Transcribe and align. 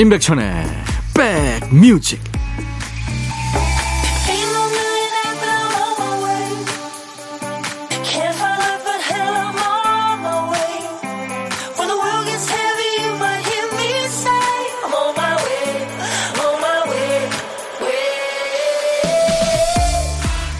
임백천의 0.00 0.66
백뮤직 1.12 2.18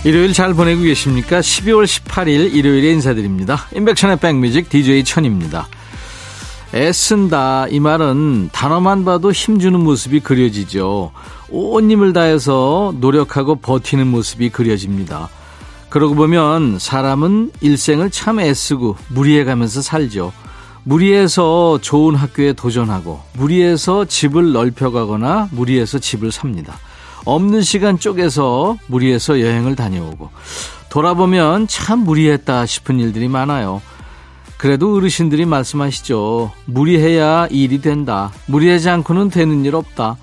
일요일 0.04 0.34
잘 0.34 0.52
보내고 0.52 0.82
계십니까? 0.82 1.40
12월 1.40 1.86
18일 1.86 2.52
일요일에 2.54 2.90
인사드립니다. 2.92 3.68
임백천의 3.74 4.18
백뮤직 4.18 4.68
DJ 4.68 5.04
천입니다. 5.04 5.66
애쓴다 6.72 7.66
이 7.68 7.80
말은 7.80 8.50
단어만 8.52 9.04
봐도 9.04 9.32
힘주는 9.32 9.78
모습이 9.80 10.20
그려지죠. 10.20 11.10
온 11.50 11.90
힘을 11.90 12.12
다해서 12.12 12.94
노력하고 13.00 13.56
버티는 13.56 14.06
모습이 14.06 14.50
그려집니다. 14.50 15.28
그러고 15.88 16.14
보면 16.14 16.78
사람은 16.78 17.50
일생을 17.60 18.10
참 18.10 18.38
애쓰고 18.38 18.96
무리해가면서 19.08 19.82
살죠. 19.82 20.32
무리해서 20.84 21.78
좋은 21.82 22.14
학교에 22.14 22.52
도전하고 22.52 23.20
무리해서 23.34 24.04
집을 24.04 24.52
넓혀가거나 24.52 25.48
무리해서 25.50 25.98
집을 25.98 26.30
삽니다. 26.30 26.78
없는 27.24 27.62
시간 27.62 27.98
쪼개서 27.98 28.78
무리해서 28.86 29.40
여행을 29.40 29.76
다녀오고 29.76 30.30
돌아보면 30.88 31.66
참 31.66 32.00
무리했다 32.00 32.64
싶은 32.66 32.98
일들이 33.00 33.28
많아요. 33.28 33.82
그래도 34.60 34.94
어르신들이 34.94 35.46
말씀하시죠. 35.46 36.52
무리해야 36.66 37.46
일이 37.50 37.80
된다. 37.80 38.30
무리하지 38.44 38.90
않고는 38.90 39.30
되는 39.30 39.64
일 39.64 39.74
없다. 39.74 40.18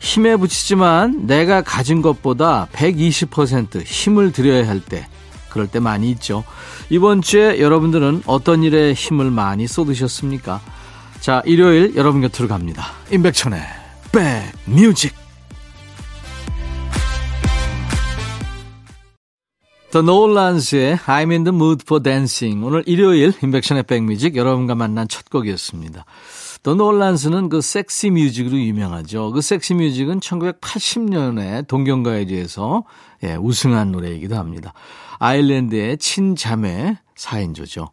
힘에 0.00 0.34
붙이지만 0.34 1.28
내가 1.28 1.62
가진 1.62 2.02
것보다 2.02 2.66
120% 2.72 3.84
힘을 3.84 4.32
들여야 4.32 4.66
할 4.66 4.80
때, 4.80 5.06
그럴 5.50 5.68
때 5.68 5.78
많이 5.78 6.10
있죠. 6.10 6.42
이번 6.90 7.22
주에 7.22 7.60
여러분들은 7.60 8.24
어떤 8.26 8.64
일에 8.64 8.92
힘을 8.92 9.30
많이 9.30 9.68
쏟으셨습니까? 9.68 10.60
자, 11.20 11.40
일요일 11.46 11.94
여러분 11.94 12.22
곁으로 12.22 12.48
갑니다. 12.48 12.88
임백천의 13.12 13.60
백뮤직. 14.10 15.25
The 19.96 20.02
Nolans의 20.02 20.98
I'm 21.06 21.30
in 21.30 21.44
the 21.44 21.54
mood 21.54 21.82
for 21.86 22.02
dancing. 22.02 22.62
오늘 22.62 22.82
일요일 22.84 23.32
임백천의 23.42 23.84
백뮤직 23.84 24.36
여러분과 24.36 24.74
만난 24.74 25.08
첫 25.08 25.30
곡이었습니다. 25.30 26.04
The 26.62 26.74
Nolans는 26.74 27.48
그 27.48 27.62
섹시 27.62 28.10
뮤직으로 28.10 28.58
유명하죠. 28.58 29.32
그 29.32 29.40
섹시 29.40 29.72
뮤직은 29.72 30.20
1980년에 30.20 31.66
동경가요제에서 31.66 32.84
예, 33.22 33.36
우승한 33.36 33.90
노래이기도 33.90 34.36
합니다. 34.36 34.74
아일랜드의 35.18 35.96
친자매 35.96 36.98
4인조죠. 37.16 37.88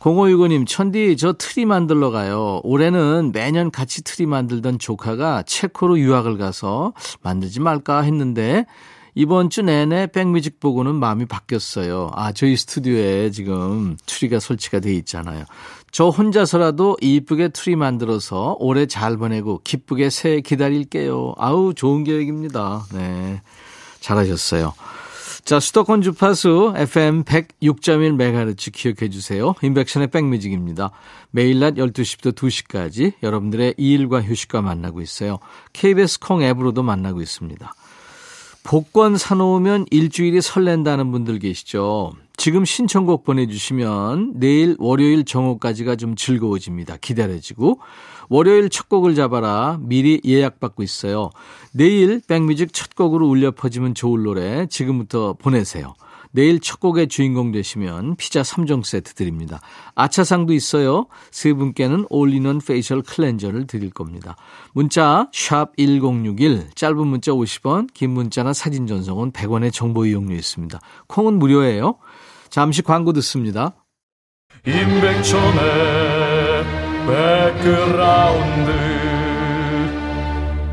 0565님, 0.00 0.66
천디, 0.66 1.16
저 1.16 1.32
트리 1.32 1.64
만들러 1.64 2.10
가요. 2.10 2.60
올해는 2.64 3.30
매년 3.32 3.70
같이 3.70 4.02
트리 4.02 4.26
만들던 4.26 4.80
조카가 4.80 5.44
체코로 5.44 6.00
유학을 6.00 6.38
가서 6.38 6.92
만들지 7.22 7.60
말까 7.60 8.00
했는데, 8.00 8.66
이번 9.18 9.50
주 9.50 9.62
내내 9.62 10.06
백뮤직 10.06 10.60
보고는 10.60 10.94
마음이 10.94 11.26
바뀌었어요. 11.26 12.12
아, 12.14 12.30
저희 12.30 12.56
스튜디오에 12.56 13.32
지금 13.32 13.96
트리가 14.06 14.38
설치가 14.38 14.78
돼 14.78 14.94
있잖아요. 14.94 15.44
저 15.90 16.08
혼자서라도 16.08 16.96
이쁘게 17.00 17.48
트리 17.48 17.74
만들어서 17.74 18.54
올해 18.60 18.86
잘 18.86 19.16
보내고 19.16 19.60
기쁘게 19.64 20.10
새해 20.10 20.40
기다릴게요. 20.40 21.34
아우, 21.36 21.74
좋은 21.74 22.04
계획입니다. 22.04 22.84
네. 22.94 23.42
잘하셨어요. 23.98 24.72
자, 25.44 25.58
수도권 25.58 26.02
주파수 26.02 26.74
FM 26.76 27.24
106.1MHz 27.24 28.72
기억해 28.72 29.10
주세요. 29.10 29.52
임백천의 29.62 30.12
백뮤직입니다. 30.12 30.92
매일 31.32 31.58
낮 31.58 31.74
12시부터 31.74 32.36
2시까지 32.36 33.14
여러분들의 33.24 33.74
일과 33.78 34.22
휴식과 34.22 34.62
만나고 34.62 35.00
있어요. 35.00 35.40
KBS 35.72 36.20
콩 36.20 36.40
앱으로도 36.40 36.84
만나고 36.84 37.20
있습니다. 37.20 37.74
복권 38.68 39.16
사놓으면 39.16 39.86
일주일이 39.90 40.42
설렌다는 40.42 41.10
분들 41.10 41.38
계시죠. 41.38 42.12
지금 42.36 42.66
신청곡 42.66 43.24
보내주시면 43.24 44.34
내일 44.34 44.76
월요일 44.78 45.24
정오까지가 45.24 45.96
좀 45.96 46.16
즐거워집니다. 46.16 46.98
기다려지고. 47.00 47.80
월요일 48.28 48.68
첫 48.68 48.90
곡을 48.90 49.14
잡아라. 49.14 49.78
미리 49.80 50.20
예약받고 50.22 50.82
있어요. 50.82 51.30
내일 51.72 52.20
백뮤직 52.28 52.74
첫 52.74 52.94
곡으로 52.94 53.26
울려 53.26 53.52
퍼지면 53.52 53.94
좋을 53.94 54.24
노래 54.24 54.66
지금부터 54.66 55.32
보내세요. 55.32 55.94
내일 56.32 56.60
첫 56.60 56.80
곡의 56.80 57.08
주인공 57.08 57.52
되시면 57.52 58.16
피자 58.16 58.42
3종 58.42 58.84
세트 58.84 59.14
드립니다. 59.14 59.60
아차상도 59.94 60.52
있어요. 60.52 61.06
세 61.30 61.52
분께는 61.52 62.06
올리는 62.10 62.58
facial 62.58 63.02
cleanser를 63.02 63.66
드릴 63.66 63.90
겁니다. 63.90 64.36
문자 64.72 65.28
1061, 65.32 66.70
짧은 66.74 67.06
문자 67.06 67.32
50원, 67.32 67.88
긴 67.94 68.10
문자나 68.10 68.52
사진 68.52 68.86
전송은 68.86 69.32
100원의 69.32 69.72
정보 69.72 70.06
이용료 70.06 70.34
있습니다. 70.34 70.80
콩은 71.06 71.38
무료예요. 71.38 71.98
잠시 72.50 72.82
광고 72.82 73.12
듣습니다. 73.12 73.74
임백천의 74.66 76.64
백그라운드 77.06 78.97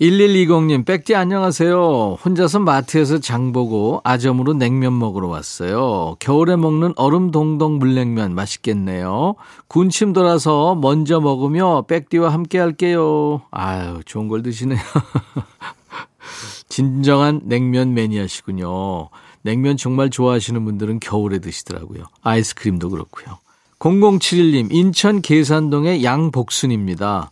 (1120님) 0.00 0.86
백지 0.86 1.14
안녕하세요. 1.14 2.16
혼자서 2.24 2.60
마트에서 2.60 3.18
장 3.18 3.52
보고 3.52 4.00
아점으로 4.02 4.54
냉면 4.54 4.98
먹으러 4.98 5.28
왔어요. 5.28 6.16
겨울에 6.20 6.56
먹는 6.56 6.94
얼음 6.96 7.30
동동 7.30 7.78
물냉면 7.78 8.34
맛있겠네요. 8.34 9.34
군침 9.68 10.14
돌아서 10.14 10.74
먼저 10.74 11.20
먹으며 11.20 11.82
백디와 11.82 12.32
함께 12.32 12.58
할게요. 12.58 13.42
아유 13.50 14.00
좋은 14.06 14.28
걸 14.28 14.42
드시네요. 14.42 14.80
진정한 16.70 17.42
냉면 17.44 17.92
매니아시군요. 17.92 19.10
냉면 19.42 19.76
정말 19.76 20.08
좋아하시는 20.08 20.64
분들은 20.64 21.00
겨울에 21.00 21.40
드시더라고요. 21.40 22.04
아이스크림도 22.22 22.88
그렇고요. 22.88 23.38
0071님 23.78 24.72
인천 24.72 25.20
계산동의 25.20 26.04
양복순입니다. 26.04 27.30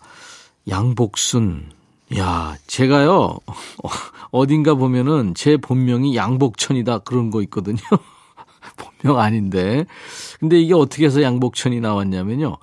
양복순 0.69 1.78
야, 2.17 2.57
제가요, 2.67 3.37
어딘가 4.31 4.75
보면은 4.75 5.35
제 5.35 5.57
본명이 5.59 6.17
양복천이다 6.17 7.01
그런 7.01 7.31
거 7.31 7.43
있거든요. 7.43 7.79
본명 9.03 9.19
아닌데. 9.21 9.85
근데 10.41 10.59
이게 10.61 10.75
어떻게 10.75 11.05
해서 11.07 11.23
양복천이 11.23 11.81
나왔냐면요. 11.81 12.57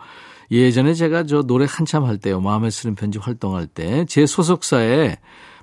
예전에 0.51 0.93
제가 0.93 1.25
저 1.25 1.41
노래 1.43 1.65
한참 1.69 2.05
할 2.05 2.17
때요. 2.17 2.39
마음에 2.39 2.69
쓰는 2.69 2.95
편지 2.95 3.17
활동할 3.19 3.67
때 3.67 4.05
제 4.07 4.25
소속사에 4.25 5.17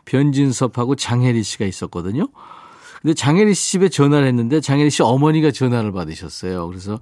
변진섭하고 0.04 0.96
장혜리 0.96 1.42
씨가 1.42 1.64
있었거든요. 1.64 2.26
근데 3.00 3.14
장혜리 3.14 3.54
씨 3.54 3.72
집에 3.72 3.88
전화를 3.88 4.26
했는데 4.28 4.60
장혜리 4.60 4.90
씨 4.90 5.02
어머니가 5.02 5.50
전화를 5.50 5.92
받으셨어요. 5.92 6.66
그래서 6.68 7.00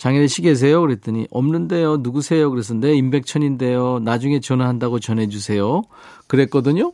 장혜리 0.00 0.28
씨 0.28 0.40
계세요? 0.40 0.80
그랬더니 0.80 1.26
없는데요. 1.30 1.98
누구세요? 1.98 2.50
그래서 2.50 2.72
네 2.72 2.94
임백천인데요. 2.94 3.98
나중에 3.98 4.40
전화한다고 4.40 4.98
전해주세요. 4.98 5.82
그랬거든요. 6.26 6.92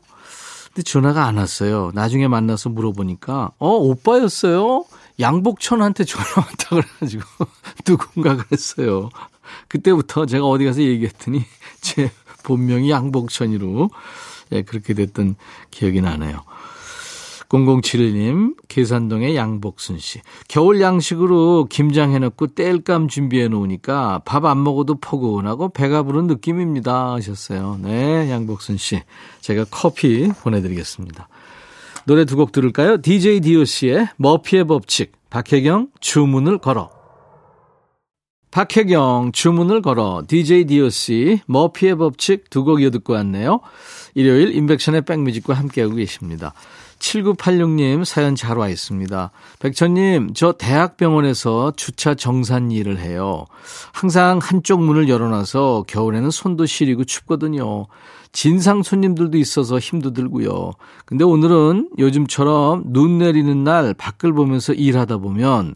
근데 0.74 0.82
전화가 0.82 1.24
안 1.24 1.36
왔어요. 1.36 1.92
나중에 1.94 2.26
만나서 2.26 2.68
물어보니까 2.70 3.52
어 3.60 3.68
오빠였어요. 3.68 4.86
양복천한테 5.20 6.02
전화 6.02 6.26
왔다 6.36 6.68
그래가지고 6.70 7.22
누군가 7.86 8.36
그랬어요. 8.36 9.10
그때부터 9.68 10.26
제가 10.26 10.44
어디 10.44 10.64
가서 10.64 10.82
얘기했더니 10.82 11.44
제 11.80 12.10
본명이 12.42 12.90
양복천이로 12.90 13.88
예, 14.50 14.62
그렇게 14.62 14.94
됐던 14.94 15.36
기억이 15.70 16.00
나네요. 16.00 16.42
0071님, 17.48 18.56
계산동의 18.68 19.36
양복순 19.36 19.98
씨. 19.98 20.20
겨울 20.48 20.80
양식으로 20.80 21.66
김장 21.70 22.12
해놓고 22.12 22.48
땔감 22.48 23.08
준비해 23.08 23.48
놓으니까 23.48 24.22
밥 24.24 24.44
안 24.46 24.62
먹어도 24.62 24.96
포근하고 25.00 25.68
배가 25.70 26.02
부른 26.02 26.26
느낌입니다. 26.26 27.12
하셨어요. 27.14 27.78
네, 27.82 28.30
양복순 28.30 28.76
씨. 28.76 29.02
제가 29.40 29.64
커피 29.70 30.28
보내드리겠습니다. 30.42 31.28
노래 32.06 32.24
두 32.24 32.36
곡 32.36 32.52
들을까요? 32.52 33.00
DJ 33.02 33.40
DOC의 33.40 34.08
머피의 34.16 34.64
법칙, 34.66 35.12
박혜경, 35.30 35.88
주문을 36.00 36.58
걸어. 36.58 36.90
박혜경, 38.52 39.32
주문을 39.32 39.82
걸어, 39.82 40.22
DJ 40.26 40.64
DOC, 40.64 41.40
머피의 41.46 41.96
법칙 41.96 42.48
두 42.48 42.64
곡 42.64 42.80
이어 42.80 42.90
듣고 42.90 43.12
왔네요. 43.14 43.60
일요일 44.14 44.54
인백션의 44.54 45.02
백뮤직과 45.02 45.52
함께하고 45.54 45.96
계십니다. 45.96 46.54
7986님 46.98 48.04
사연 48.04 48.34
잘 48.34 48.56
와 48.58 48.68
있습니다. 48.68 49.30
백천님, 49.58 50.32
저 50.34 50.52
대학병원에서 50.52 51.72
주차 51.76 52.14
정산 52.14 52.70
일을 52.70 52.98
해요. 52.98 53.44
항상 53.92 54.38
한쪽 54.42 54.82
문을 54.82 55.08
열어놔서 55.08 55.84
겨울에는 55.86 56.30
손도 56.30 56.66
시리고 56.66 57.04
춥거든요. 57.04 57.86
진상 58.32 58.82
손님들도 58.82 59.38
있어서 59.38 59.78
힘도 59.78 60.12
들고요. 60.12 60.72
근데 61.04 61.24
오늘은 61.24 61.90
요즘처럼 61.98 62.84
눈 62.86 63.18
내리는 63.18 63.64
날 63.64 63.94
밖을 63.94 64.32
보면서 64.32 64.72
일하다 64.72 65.18
보면 65.18 65.74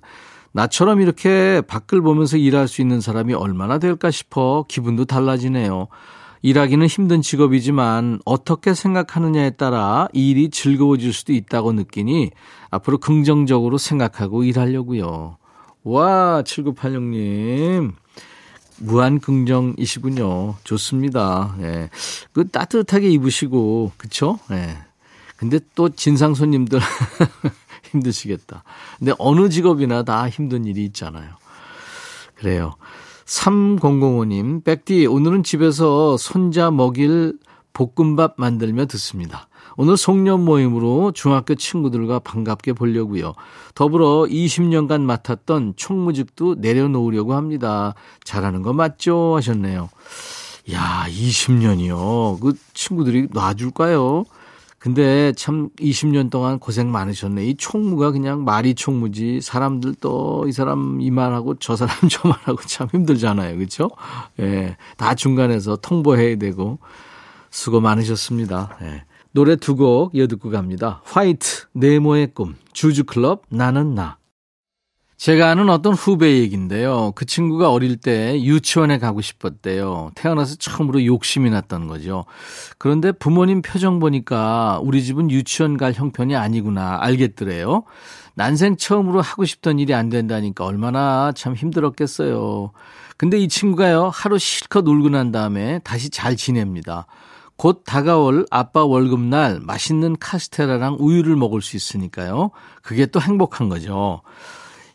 나처럼 0.52 1.00
이렇게 1.00 1.62
밖을 1.66 2.02
보면서 2.02 2.36
일할 2.36 2.68
수 2.68 2.82
있는 2.82 3.00
사람이 3.00 3.34
얼마나 3.34 3.78
될까 3.78 4.10
싶어 4.10 4.64
기분도 4.68 5.04
달라지네요. 5.04 5.88
일하기는 6.42 6.86
힘든 6.86 7.22
직업이지만 7.22 8.20
어떻게 8.24 8.74
생각하느냐에 8.74 9.50
따라 9.50 10.08
일이 10.12 10.50
즐거워질 10.50 11.12
수도 11.12 11.32
있다고 11.32 11.72
느끼니 11.72 12.30
앞으로 12.70 12.98
긍정적으로 12.98 13.78
생각하고 13.78 14.44
일하려고요. 14.44 15.36
와, 15.84 16.42
7986님. 16.44 17.92
무한 18.78 19.20
긍정이시군요. 19.20 20.56
좋습니다. 20.64 21.54
예. 21.60 21.90
그 22.32 22.48
따뜻하게 22.48 23.10
입으시고, 23.10 23.92
그쵸? 23.98 24.38
예. 24.50 24.78
근데 25.36 25.58
또 25.74 25.90
진상 25.90 26.34
손님들 26.34 26.80
힘드시겠다. 27.90 28.62
근데 28.98 29.12
어느 29.18 29.48
직업이나 29.50 30.02
다 30.02 30.28
힘든 30.28 30.64
일이 30.64 30.84
있잖아요. 30.86 31.30
그래요. 32.34 32.74
3005님, 33.30 34.64
백디, 34.64 35.06
오늘은 35.06 35.44
집에서 35.44 36.16
손자 36.16 36.72
먹일 36.72 37.38
볶음밥 37.72 38.34
만들며 38.38 38.86
듣습니다. 38.86 39.46
오늘 39.76 39.96
송년 39.96 40.44
모임으로 40.44 41.12
중학교 41.12 41.54
친구들과 41.54 42.18
반갑게 42.18 42.72
보려고요. 42.72 43.34
더불어 43.76 44.26
20년간 44.28 45.02
맡았던 45.02 45.74
총무직도 45.76 46.56
내려놓으려고 46.58 47.34
합니다. 47.34 47.94
잘하는 48.24 48.62
거 48.62 48.72
맞죠? 48.72 49.36
하셨네요. 49.36 49.88
야, 50.72 51.06
20년이요. 51.08 52.40
그 52.40 52.54
친구들이 52.74 53.28
놔줄까요? 53.30 54.24
근데 54.80 55.32
참 55.36 55.68
20년 55.78 56.30
동안 56.30 56.58
고생 56.58 56.90
많으셨네. 56.90 57.44
이 57.46 57.54
총무가 57.54 58.10
그냥 58.12 58.44
말이 58.44 58.74
총무지. 58.74 59.40
사람들 59.42 59.94
또 60.00 60.44
이 60.48 60.52
사람 60.52 61.00
이 61.02 61.10
말하고 61.10 61.56
저 61.60 61.76
사람 61.76 61.94
저 62.10 62.26
말하고 62.26 62.56
참 62.66 62.88
힘들잖아요. 62.90 63.56
그렇죠? 63.58 63.90
예. 64.40 64.76
다 64.96 65.14
중간에서 65.14 65.76
통보해야 65.76 66.36
되고 66.36 66.78
수고 67.50 67.80
많으셨습니다. 67.80 68.78
예. 68.82 69.04
노래 69.32 69.54
두 69.56 69.76
곡 69.76 70.14
이어 70.14 70.26
듣고 70.26 70.50
갑니다. 70.50 71.02
화이트 71.04 71.66
네모의 71.74 72.28
꿈 72.34 72.56
주주클럽 72.72 73.42
나는 73.50 73.94
나 73.94 74.16
제가 75.20 75.50
아는 75.50 75.68
어떤 75.68 75.92
후배 75.92 76.38
얘기인데요. 76.38 77.12
그 77.14 77.26
친구가 77.26 77.70
어릴 77.70 77.98
때 77.98 78.42
유치원에 78.42 78.98
가고 78.98 79.20
싶었대요. 79.20 80.12
태어나서 80.14 80.56
처음으로 80.56 81.04
욕심이 81.04 81.50
났던 81.50 81.88
거죠. 81.88 82.24
그런데 82.78 83.12
부모님 83.12 83.60
표정 83.60 83.98
보니까 83.98 84.80
우리 84.82 85.04
집은 85.04 85.30
유치원 85.30 85.76
갈 85.76 85.92
형편이 85.92 86.36
아니구나 86.36 86.96
알겠더래요. 87.02 87.84
난생 88.32 88.78
처음으로 88.78 89.20
하고 89.20 89.44
싶던 89.44 89.78
일이 89.78 89.92
안 89.92 90.08
된다니까 90.08 90.64
얼마나 90.64 91.32
참 91.36 91.54
힘들었겠어요. 91.54 92.72
근데 93.18 93.38
이 93.38 93.46
친구가요, 93.46 94.10
하루 94.14 94.38
실컷 94.38 94.88
울고 94.88 95.10
난 95.10 95.32
다음에 95.32 95.80
다시 95.80 96.08
잘 96.08 96.34
지냅니다. 96.34 97.04
곧 97.56 97.82
다가올 97.84 98.46
아빠 98.50 98.86
월급날 98.86 99.60
맛있는 99.60 100.16
카스테라랑 100.18 100.96
우유를 100.98 101.36
먹을 101.36 101.60
수 101.60 101.76
있으니까요. 101.76 102.52
그게 102.80 103.04
또 103.04 103.20
행복한 103.20 103.68
거죠. 103.68 104.22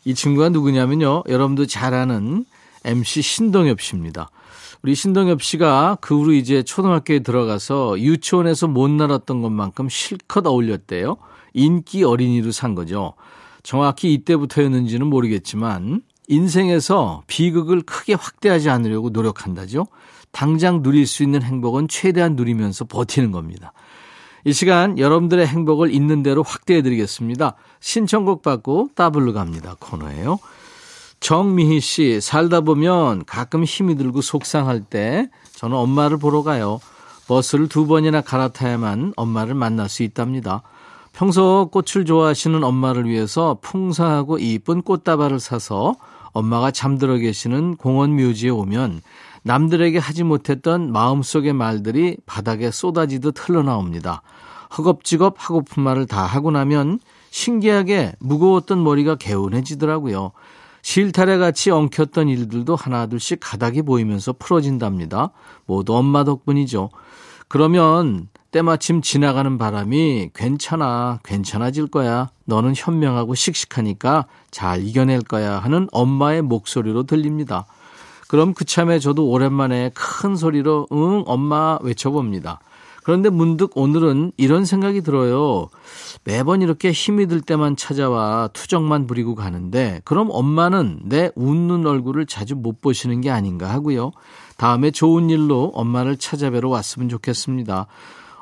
이 0.06 0.14
친구가 0.14 0.50
누구냐면요. 0.50 1.24
여러분도 1.28 1.66
잘 1.66 1.92
아는 1.92 2.44
MC 2.84 3.22
신동엽 3.22 3.80
씨입니다. 3.80 4.30
우리 4.82 4.94
신동엽 4.94 5.42
씨가 5.42 5.98
그 6.00 6.16
후로 6.16 6.32
이제 6.32 6.62
초등학교에 6.62 7.18
들어가서 7.18 7.98
유치원에서 7.98 8.68
못 8.68 8.88
날았던 8.88 9.42
것만큼 9.42 9.88
실컷 9.88 10.46
어울렸대요. 10.46 11.16
인기 11.54 12.04
어린이로 12.04 12.52
산 12.52 12.76
거죠. 12.76 13.14
정확히 13.64 14.14
이때부터였는지는 14.14 15.08
모르겠지만 15.08 16.02
인생에서 16.28 17.24
비극을 17.26 17.82
크게 17.82 18.14
확대하지 18.14 18.70
않으려고 18.70 19.10
노력한다죠. 19.10 19.88
당장 20.30 20.84
누릴 20.84 21.08
수 21.08 21.24
있는 21.24 21.42
행복은 21.42 21.88
최대한 21.88 22.36
누리면서 22.36 22.84
버티는 22.84 23.32
겁니다. 23.32 23.72
이 24.46 24.52
시간 24.52 24.96
여러분들의 24.96 25.44
행복을 25.44 25.92
있는 25.92 26.22
대로 26.22 26.44
확대해 26.44 26.80
드리겠습니다. 26.80 27.56
신청곡 27.80 28.42
받고 28.42 28.90
따블로 28.94 29.32
갑니다. 29.32 29.74
코너예요. 29.80 30.38
정미희 31.18 31.80
씨, 31.80 32.20
살다 32.20 32.60
보면 32.60 33.24
가끔 33.24 33.64
힘이 33.64 33.96
들고 33.96 34.20
속상할 34.20 34.82
때 34.82 35.28
저는 35.56 35.76
엄마를 35.76 36.18
보러 36.18 36.44
가요. 36.44 36.78
버스를 37.26 37.68
두 37.68 37.88
번이나 37.88 38.20
갈아타야만 38.20 39.14
엄마를 39.16 39.54
만날 39.54 39.88
수 39.88 40.04
있답니다. 40.04 40.62
평소 41.12 41.68
꽃을 41.72 42.04
좋아하시는 42.04 42.62
엄마를 42.62 43.08
위해서 43.08 43.58
풍성하고 43.62 44.38
이쁜 44.38 44.82
꽃다발을 44.82 45.40
사서 45.40 45.96
엄마가 46.30 46.70
잠들어 46.70 47.16
계시는 47.16 47.74
공원 47.78 48.14
묘지에 48.14 48.50
오면 48.50 49.00
남들에게 49.46 49.98
하지 49.98 50.24
못했던 50.24 50.90
마음속의 50.90 51.52
말들이 51.52 52.16
바닥에 52.26 52.72
쏟아지듯 52.72 53.48
흘러나옵니다. 53.48 54.22
허겁지겁 54.76 55.36
하고픈 55.38 55.84
말을 55.84 56.06
다 56.08 56.24
하고 56.24 56.50
나면 56.50 56.98
신기하게 57.30 58.14
무거웠던 58.18 58.82
머리가 58.82 59.14
개운해지더라고요. 59.14 60.32
실타래 60.82 61.38
같이 61.38 61.70
엉켰던 61.70 62.28
일들도 62.28 62.74
하나둘씩 62.74 63.38
가닥이 63.40 63.82
보이면서 63.82 64.32
풀어진답니다. 64.32 65.30
모두 65.64 65.94
엄마 65.96 66.24
덕분이죠. 66.24 66.90
그러면 67.46 68.28
때마침 68.50 69.00
지나가는 69.00 69.58
바람이 69.58 70.30
괜찮아, 70.34 71.20
괜찮아질 71.22 71.86
거야. 71.86 72.30
너는 72.46 72.74
현명하고 72.74 73.36
씩씩하니까 73.36 74.26
잘 74.50 74.82
이겨낼 74.84 75.20
거야 75.20 75.60
하는 75.60 75.86
엄마의 75.92 76.42
목소리로 76.42 77.04
들립니다. 77.04 77.66
그럼 78.28 78.54
그참에 78.54 78.98
저도 78.98 79.28
오랜만에 79.28 79.90
큰 79.94 80.36
소리로 80.36 80.88
응 80.92 81.22
엄마 81.26 81.78
외쳐봅니다. 81.82 82.60
그런데 83.06 83.28
문득 83.28 83.70
오늘은 83.76 84.32
이런 84.36 84.64
생각이 84.64 85.00
들어요. 85.00 85.68
매번 86.24 86.60
이렇게 86.60 86.90
힘이 86.90 87.26
들 87.28 87.40
때만 87.40 87.76
찾아와 87.76 88.48
투정만 88.52 89.06
부리고 89.06 89.36
가는데 89.36 90.00
그럼 90.04 90.28
엄마는 90.32 91.02
내 91.04 91.30
웃는 91.36 91.86
얼굴을 91.86 92.26
자주 92.26 92.56
못 92.56 92.80
보시는 92.80 93.20
게 93.20 93.30
아닌가 93.30 93.72
하고요. 93.72 94.10
다음에 94.56 94.90
좋은 94.90 95.30
일로 95.30 95.70
엄마를 95.74 96.16
찾아뵈러 96.16 96.68
왔으면 96.68 97.08
좋겠습니다. 97.08 97.86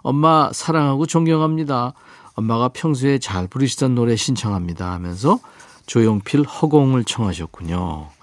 엄마 0.00 0.50
사랑하고 0.50 1.04
존경합니다. 1.04 1.92
엄마가 2.34 2.68
평소에 2.68 3.18
잘 3.18 3.46
부르시던 3.46 3.94
노래 3.94 4.16
신청합니다 4.16 4.92
하면서 4.92 5.40
조용필 5.84 6.44
허공을 6.44 7.04
청하셨군요. 7.04 8.13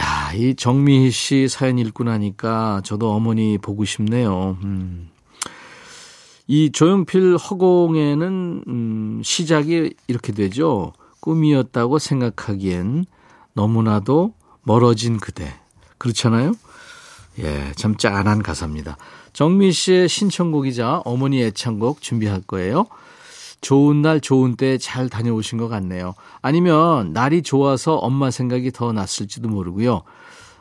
야, 0.00 0.32
이 0.34 0.54
정미희 0.54 1.10
씨 1.10 1.48
사연 1.48 1.78
읽고 1.78 2.04
나니까 2.04 2.80
저도 2.84 3.12
어머니 3.12 3.58
보고 3.58 3.84
싶네요. 3.84 4.56
음. 4.64 5.10
이 6.46 6.70
조용필 6.72 7.36
허공에는 7.36 8.64
음, 8.66 9.20
시작이 9.24 9.94
이렇게 10.06 10.32
되죠. 10.32 10.92
꿈이었다고 11.20 11.98
생각하기엔 11.98 13.06
너무나도 13.54 14.34
멀어진 14.62 15.18
그대. 15.18 15.54
그렇잖아요? 15.98 16.52
예, 17.38 17.72
참 17.76 17.96
짠한 17.96 18.42
가사입니다. 18.42 18.96
정미 19.32 19.72
씨의 19.72 20.08
신청곡이자 20.08 21.02
어머니 21.04 21.42
애창곡 21.42 22.02
준비할 22.02 22.42
거예요. 22.42 22.86
좋은 23.62 24.02
날 24.02 24.20
좋은 24.20 24.56
때 24.56 24.76
잘 24.76 25.08
다녀오신 25.08 25.56
것 25.56 25.68
같네요. 25.68 26.14
아니면 26.42 27.12
날이 27.14 27.42
좋아서 27.42 27.94
엄마 27.96 28.30
생각이 28.30 28.72
더 28.72 28.92
났을지도 28.92 29.48
모르고요. 29.48 30.02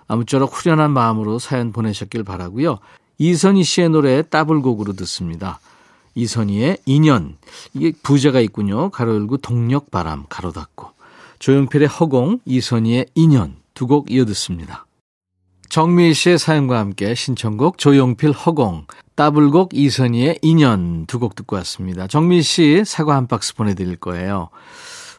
아무쪼록 0.08 0.52
후련한 0.54 0.92
마음으로 0.92 1.40
사연 1.40 1.72
보내셨길 1.74 2.24
바라고요. 2.24 2.80
이선희 3.18 3.64
씨의 3.64 3.90
노래 3.90 4.22
따블곡으로 4.22 4.94
듣습니다. 4.94 5.60
이선희의 6.16 6.78
인연. 6.86 7.38
이게 7.74 7.92
부제가 8.04 8.40
있군요. 8.40 8.90
가로 8.90 9.16
열고 9.16 9.38
동력 9.38 9.92
바람 9.92 10.26
가로 10.30 10.52
닫고. 10.52 10.90
조용필의 11.40 11.88
허공, 11.88 12.40
이선희의 12.46 13.08
인연 13.16 13.56
두 13.74 13.88
곡 13.88 14.12
이어 14.12 14.26
듣습니다. 14.26 14.86
정미희 15.72 16.14
씨의 16.14 16.38
사연과 16.38 16.80
함께 16.80 17.16
신청곡 17.16 17.78
조용필 17.78 18.34
허공, 18.34 18.88
따블곡 19.16 19.70
이선희의 19.74 20.40
인연 20.42 21.06
두 21.06 21.18
곡 21.18 21.34
듣고 21.34 21.56
왔습니다. 21.56 22.08
정미희 22.08 22.42
씨 22.42 22.84
사과 22.86 23.16
한 23.16 23.26
박스 23.26 23.56
보내드릴 23.56 23.96
거예요. 23.96 24.50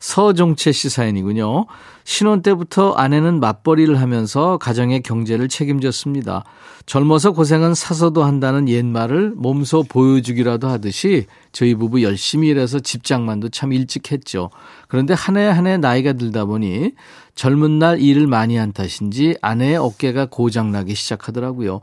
서종채 0.01 0.73
씨 0.73 0.91
사연이군요. 0.91 1.65
신혼 2.05 2.43
때부터 2.43 2.93
아내는 2.93 3.41
맞벌이를 3.41 4.01
하면서 4.01 4.59
가정의 4.59 5.03
경제를 5.03 5.49
책임졌습니다. 5.49 6.45
젊어서 6.85 7.31
고생은 7.31 7.75
사서도 7.75 8.25
한다는 8.25 8.69
옛말을 8.69 9.35
몸소 9.37 9.85
보여주기라도 9.85 10.69
하듯이 10.69 11.27
저희 11.53 11.75
부부 11.77 12.03
열심히 12.03 12.49
일해서 12.49 12.81
집장만도 12.81 13.51
참 13.51 13.73
일찍 13.73 14.11
했죠. 14.11 14.51
그런데 14.89 15.15
한 15.15 15.37
해 15.37 15.47
한 15.49 15.67
해 15.67 15.77
나이가 15.77 16.13
들다 16.15 16.45
보니 16.45 16.93
젊은 17.35 17.79
날 17.79 17.99
일을 18.01 18.27
많이 18.27 18.57
한 18.57 18.73
탓인지 18.73 19.37
아내의 19.41 19.77
어깨가 19.77 20.27
고장나기 20.27 20.95
시작하더라고요. 20.95 21.81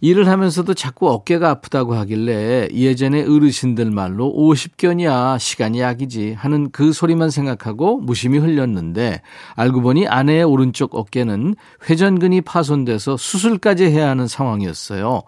일을 0.00 0.28
하면서도 0.28 0.74
자꾸 0.74 1.08
어깨가 1.10 1.50
아프다고 1.50 1.94
하길래 1.94 2.68
예전에 2.72 3.22
어르신들 3.22 3.90
말로 3.92 4.32
50견이야 4.36 5.38
시간이 5.38 5.80
약이지 5.80 6.32
하는 6.32 6.70
그 6.72 6.92
소리만 6.92 7.30
생각하고 7.30 7.98
무심히 7.98 8.38
흘렸는데 8.38 9.22
알고 9.58 9.80
보니 9.80 10.06
아내의 10.06 10.44
오른쪽 10.44 10.94
어깨는 10.94 11.56
회전근이 11.90 12.42
파손돼서 12.42 13.16
수술까지 13.16 13.86
해야 13.86 14.08
하는 14.08 14.28
상황이었어요. 14.28 15.22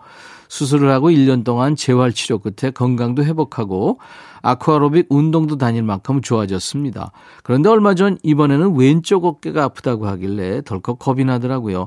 수술을 0.50 0.90
하고 0.90 1.10
1년 1.10 1.44
동안 1.44 1.76
재활 1.76 2.12
치료 2.12 2.40
끝에 2.40 2.72
건강도 2.72 3.24
회복하고 3.24 4.00
아쿠아로빅 4.42 5.06
운동도 5.08 5.56
다닐 5.56 5.84
만큼 5.84 6.20
좋아졌습니다. 6.20 7.12
그런데 7.44 7.68
얼마 7.68 7.94
전 7.94 8.18
이번에는 8.24 8.76
왼쪽 8.76 9.26
어깨가 9.26 9.62
아프다고 9.62 10.08
하길래 10.08 10.62
덜컥 10.62 10.98
겁이 10.98 11.24
나더라고요. 11.24 11.86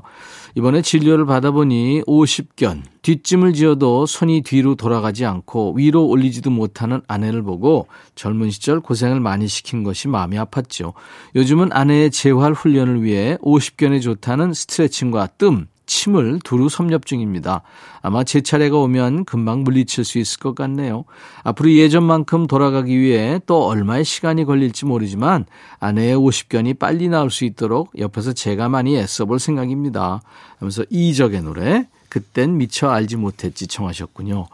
이번에 0.54 0.80
진료를 0.80 1.26
받아보니 1.26 2.02
50견, 2.06 2.82
뒷짐을 3.02 3.52
지어도 3.52 4.06
손이 4.06 4.42
뒤로 4.42 4.76
돌아가지 4.76 5.26
않고 5.26 5.74
위로 5.76 6.06
올리지도 6.06 6.48
못하는 6.48 7.02
아내를 7.06 7.42
보고 7.42 7.86
젊은 8.14 8.50
시절 8.50 8.80
고생을 8.80 9.20
많이 9.20 9.46
시킨 9.46 9.84
것이 9.84 10.08
마음이 10.08 10.38
아팠죠. 10.38 10.94
요즘은 11.34 11.70
아내의 11.72 12.10
재활 12.12 12.54
훈련을 12.54 13.02
위해 13.02 13.36
50견에 13.42 14.00
좋다는 14.00 14.54
스트레칭과 14.54 15.26
뜸, 15.38 15.66
침을 15.86 16.40
두루 16.42 16.68
섭렵 16.68 17.06
중입니다. 17.06 17.62
아마 18.02 18.24
제 18.24 18.40
차례가 18.40 18.78
오면 18.78 19.24
금방 19.24 19.64
물리칠 19.64 20.04
수 20.04 20.18
있을 20.18 20.38
것 20.38 20.54
같네요. 20.54 21.04
앞으로 21.42 21.72
예전만큼 21.72 22.46
돌아가기 22.46 22.98
위해 22.98 23.40
또 23.46 23.66
얼마의 23.66 24.04
시간이 24.04 24.44
걸릴지 24.44 24.86
모르지만 24.86 25.46
아내의 25.80 26.16
50견이 26.16 26.78
빨리 26.78 27.08
나올 27.08 27.30
수 27.30 27.44
있도록 27.44 27.90
옆에서 27.98 28.32
제가 28.32 28.68
많이 28.68 28.96
애써 28.96 29.24
볼 29.24 29.38
생각입니다. 29.38 30.22
하면서 30.58 30.84
이적의 30.90 31.42
노래 31.42 31.86
그땐 32.08 32.56
미처 32.58 32.88
알지 32.88 33.16
못했지 33.16 33.66
청하셨군요. 33.66 34.46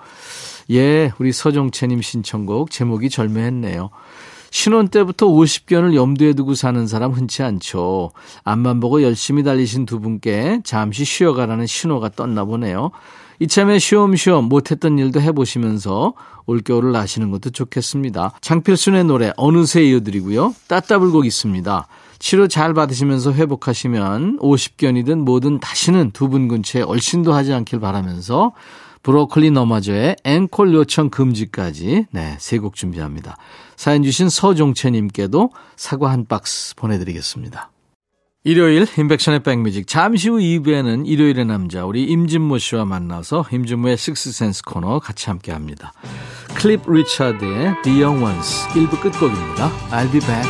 예, 0.71 1.13
우리 1.19 1.33
서정채님 1.33 2.01
신청곡 2.01 2.71
제목이 2.71 3.11
절묘했네요. 3.11 3.91
신혼 4.51 4.89
때부터 4.89 5.27
50견을 5.27 5.95
염두에 5.95 6.33
두고 6.33 6.55
사는 6.55 6.87
사람 6.87 7.13
흔치 7.13 7.43
않죠. 7.43 8.11
앞만 8.45 8.81
보고 8.81 9.03
열심히 9.03 9.43
달리신 9.43 9.87
두 9.87 10.01
분께 10.01 10.61
잠시 10.65 11.05
쉬어가라는 11.05 11.67
신호가 11.67 12.11
떴나 12.11 12.45
보네요. 12.45 12.91
이참에 13.39 13.79
쉬엄쉬엄 13.79 14.45
못했던 14.51 14.99
일도 14.99 15.21
해보시면서 15.21 16.13
올겨울을 16.47 16.93
나시는 16.93 17.31
것도 17.31 17.51
좋겠습니다. 17.51 18.33
장필순의 18.43 19.05
노래 19.05 19.33
어느새 19.37 19.83
이어드리고요. 19.85 20.55
따따불곡 20.69 21.25
있습니다. 21.25 21.87
치료 22.19 22.49
잘 22.49 22.75
받으시면서 22.75 23.33
회복하시면 23.33 24.41
50견이든 24.41 25.21
뭐든 25.21 25.61
다시는 25.61 26.11
두 26.11 26.29
분 26.29 26.49
근처에 26.49 26.83
얼씬도 26.83 27.33
하지 27.33 27.55
않길 27.55 27.81
바라면서 27.81 28.53
브로콜리 29.03 29.51
너마저의 29.51 30.17
앵콜 30.25 30.75
요청 30.75 31.09
금지까지 31.11 32.07
네, 32.11 32.37
세 32.39 32.59
곡 32.59 32.75
준비합니다. 32.75 33.37
사연 33.77 34.03
주신 34.03 34.29
서종채님께도 34.29 35.51
사과 35.77 36.11
한 36.11 36.27
박스 36.27 36.75
보내드리겠습니다. 36.77 37.71
일요일 38.45 38.87
임백천의 38.99 39.43
백뮤직 39.43 39.87
잠시 39.87 40.29
후 40.31 40.39
2부에는 40.39 41.07
일요일의 41.07 41.45
남자 41.45 41.85
우리 41.85 42.05
임진모 42.05 42.59
씨와 42.59 42.85
만나서 42.87 43.47
임진모의 43.51 43.97
sixth 43.99 44.31
sense 44.31 44.63
코너 44.65 44.99
같이 44.99 45.27
함께합니다. 45.29 45.93
클리프 46.57 46.83
리차드의 46.91 47.75
The 47.83 48.03
Young 48.03 48.23
Ones 48.23 48.67
1부 48.69 49.01
끝곡입니다. 49.01 49.71
I'll 49.91 50.11
be 50.11 50.21
back. 50.21 50.49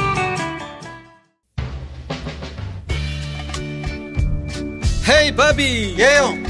Hey 5.09 5.35
Bobby 5.35 5.97
예 5.99 6.12
형 6.12 6.50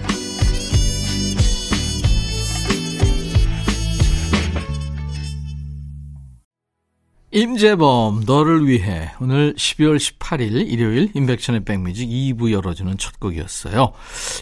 임재범 7.33 8.23
너를 8.25 8.67
위해 8.67 9.09
오늘 9.21 9.53
12월 9.53 9.97
18일 9.97 10.69
일요일 10.69 11.11
인백션의 11.13 11.63
백뮤직 11.63 12.09
2부 12.09 12.51
열어주는 12.51 12.97
첫 12.97 13.19
곡이었어요. 13.21 13.93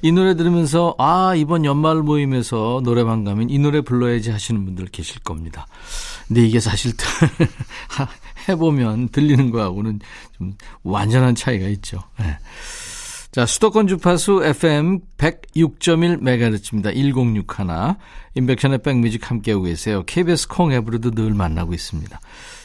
이 0.01 0.11
노래 0.11 0.35
들으면서 0.35 0.95
아 0.97 1.35
이번 1.35 1.65
연말 1.65 1.97
모임에서 1.97 2.81
노래방 2.83 3.23
가면 3.23 3.51
이 3.51 3.59
노래 3.59 3.81
불러야지 3.81 4.31
하시는 4.31 4.65
분들 4.65 4.87
계실 4.87 5.19
겁니다. 5.19 5.67
근데 6.27 6.41
이게 6.41 6.59
사실 6.59 6.93
해보면 8.49 9.09
들리는 9.09 9.51
거하고는 9.51 9.99
좀 10.37 10.53
완전한 10.81 11.35
차이가 11.35 11.67
있죠. 11.67 12.03
네. 12.17 12.37
자, 13.31 13.45
수도권 13.45 13.87
주파수 13.87 14.43
FM 14.43 15.01
106.1MHz입니다. 15.17 16.91
1061. 16.95 17.45
임백천의 18.33 18.79
백뮤직 18.79 19.29
함께하고 19.29 19.63
계세요. 19.63 20.03
KBS 20.07 20.47
콩 20.47 20.71
앱으로도 20.73 21.11
늘 21.11 21.35
만나고 21.35 21.73
있습니다. 21.73 22.19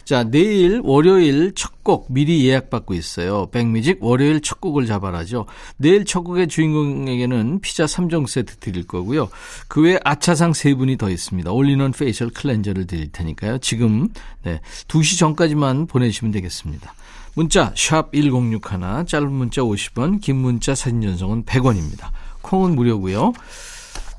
자, 0.05 0.25
내일 0.25 0.81
월요일 0.83 1.53
첫 1.55 1.75
곡 1.85 2.07
미리 2.09 2.49
예약받고 2.49 2.95
있어요. 2.95 3.47
백뮤직 3.53 4.03
월요일 4.03 4.41
첫 4.41 4.61
곡을 4.61 4.87
잡아라죠. 4.87 5.45
내일 5.77 6.07
첫 6.07 6.23
곡의 6.23 6.49
주인공에게는 6.49 7.61
피자 7.61 7.85
3종 7.85 8.27
세트 8.27 8.57
드릴 8.57 8.87
거고요. 8.87 9.29
그 9.69 9.83
외에 9.83 10.01
아차상 10.03 10.53
3분이 10.53 10.99
더 10.99 11.11
있습니다. 11.11 11.53
올리는 11.53 11.93
facial 11.93 12.31
cleanser를 12.31 12.87
드릴 12.87 13.13
테니까요. 13.13 13.59
지금 13.59 14.09
네, 14.43 14.61
2시 14.89 15.19
전까지만 15.19 15.87
보내주시면 15.87 16.33
되겠습니다. 16.33 16.95
문자 17.35 17.73
샵 17.77 18.13
1061, 18.13 19.07
짧은 19.07 19.33
문자 19.33 19.63
50원, 19.63 20.21
긴 20.21 20.37
문자 20.37 20.75
사진 20.75 21.03
전송은 21.03 21.45
100원입니다. 21.45 22.11
콩은 22.43 22.77
무료고요. 22.77 23.33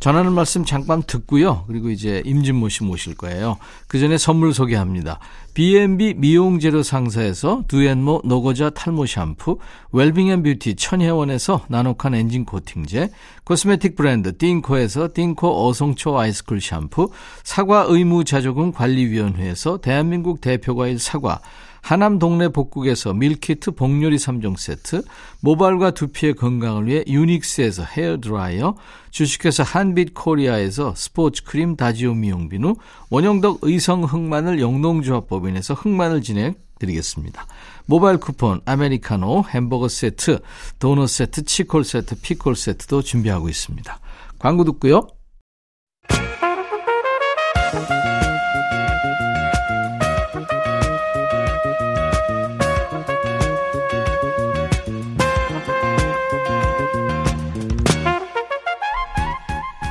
전하는 0.06 0.34
말씀 0.34 0.66
잠깐 0.66 1.02
듣고요. 1.02 1.64
그리고 1.66 1.90
이제 1.90 2.22
임진모 2.26 2.70
씨 2.70 2.84
모실 2.84 3.16
거예요. 3.16 3.58
그 3.88 4.00
전에 4.00 4.20
선물 4.20 4.54
소개합니다. 4.54 5.20
B&B 5.56 6.16
미용재료 6.18 6.84
상사에서 6.84 7.64
두앤모 7.68 8.22
노고자 8.26 8.70
탈모 8.70 9.08
샴푸, 9.08 9.58
웰빙앤뷰티 9.94 10.76
천혜원에서 10.76 11.66
나노칸 11.70 12.14
엔진 12.14 12.46
코팅제, 12.46 13.10
cosmetic 13.46 13.96
브랜드 13.96 14.38
띵코에서 14.38 15.10
띵코 15.14 15.68
어성초 15.68 16.20
ice 16.20 16.38
cool 16.38 16.62
샴푸, 16.62 17.10
사과 17.44 17.86
의무자조금 17.88 18.74
관리위원회에서 18.74 19.78
대한민국 19.78 20.40
대표과일 20.40 21.00
사과, 21.00 21.40
하남 21.86 22.18
동네 22.18 22.48
복국에서 22.48 23.14
밀키트 23.14 23.72
복요리 23.76 24.16
3종 24.16 24.58
세트, 24.58 25.04
모발과 25.42 25.92
두피의 25.92 26.34
건강을 26.34 26.88
위해 26.88 27.04
유닉스에서 27.06 27.84
헤어드라이어, 27.84 28.76
주식회사 29.12 29.62
한빛 29.62 30.16
코리아에서 30.16 30.96
스포츠 30.96 31.44
크림 31.44 31.76
다지오 31.76 32.16
미용비누, 32.16 32.74
원형덕 33.12 33.60
의성 33.62 34.04
흑마늘 34.04 34.60
영농조합법인에서 34.60 35.76
흑마늘 35.76 36.24
진액 36.24 36.56
드리겠습니다. 36.80 37.46
모바일 37.86 38.18
쿠폰, 38.18 38.62
아메리카노, 38.66 39.44
햄버거 39.50 39.88
세트, 39.88 40.40
도넛 40.80 41.08
세트, 41.08 41.46
치콜 41.46 41.84
세트, 41.84 42.16
피콜 42.20 42.56
세트도 42.56 43.04
준비하고 43.04 43.48
있습니다. 43.48 44.00
광고 44.40 44.64
듣고요. 44.64 45.06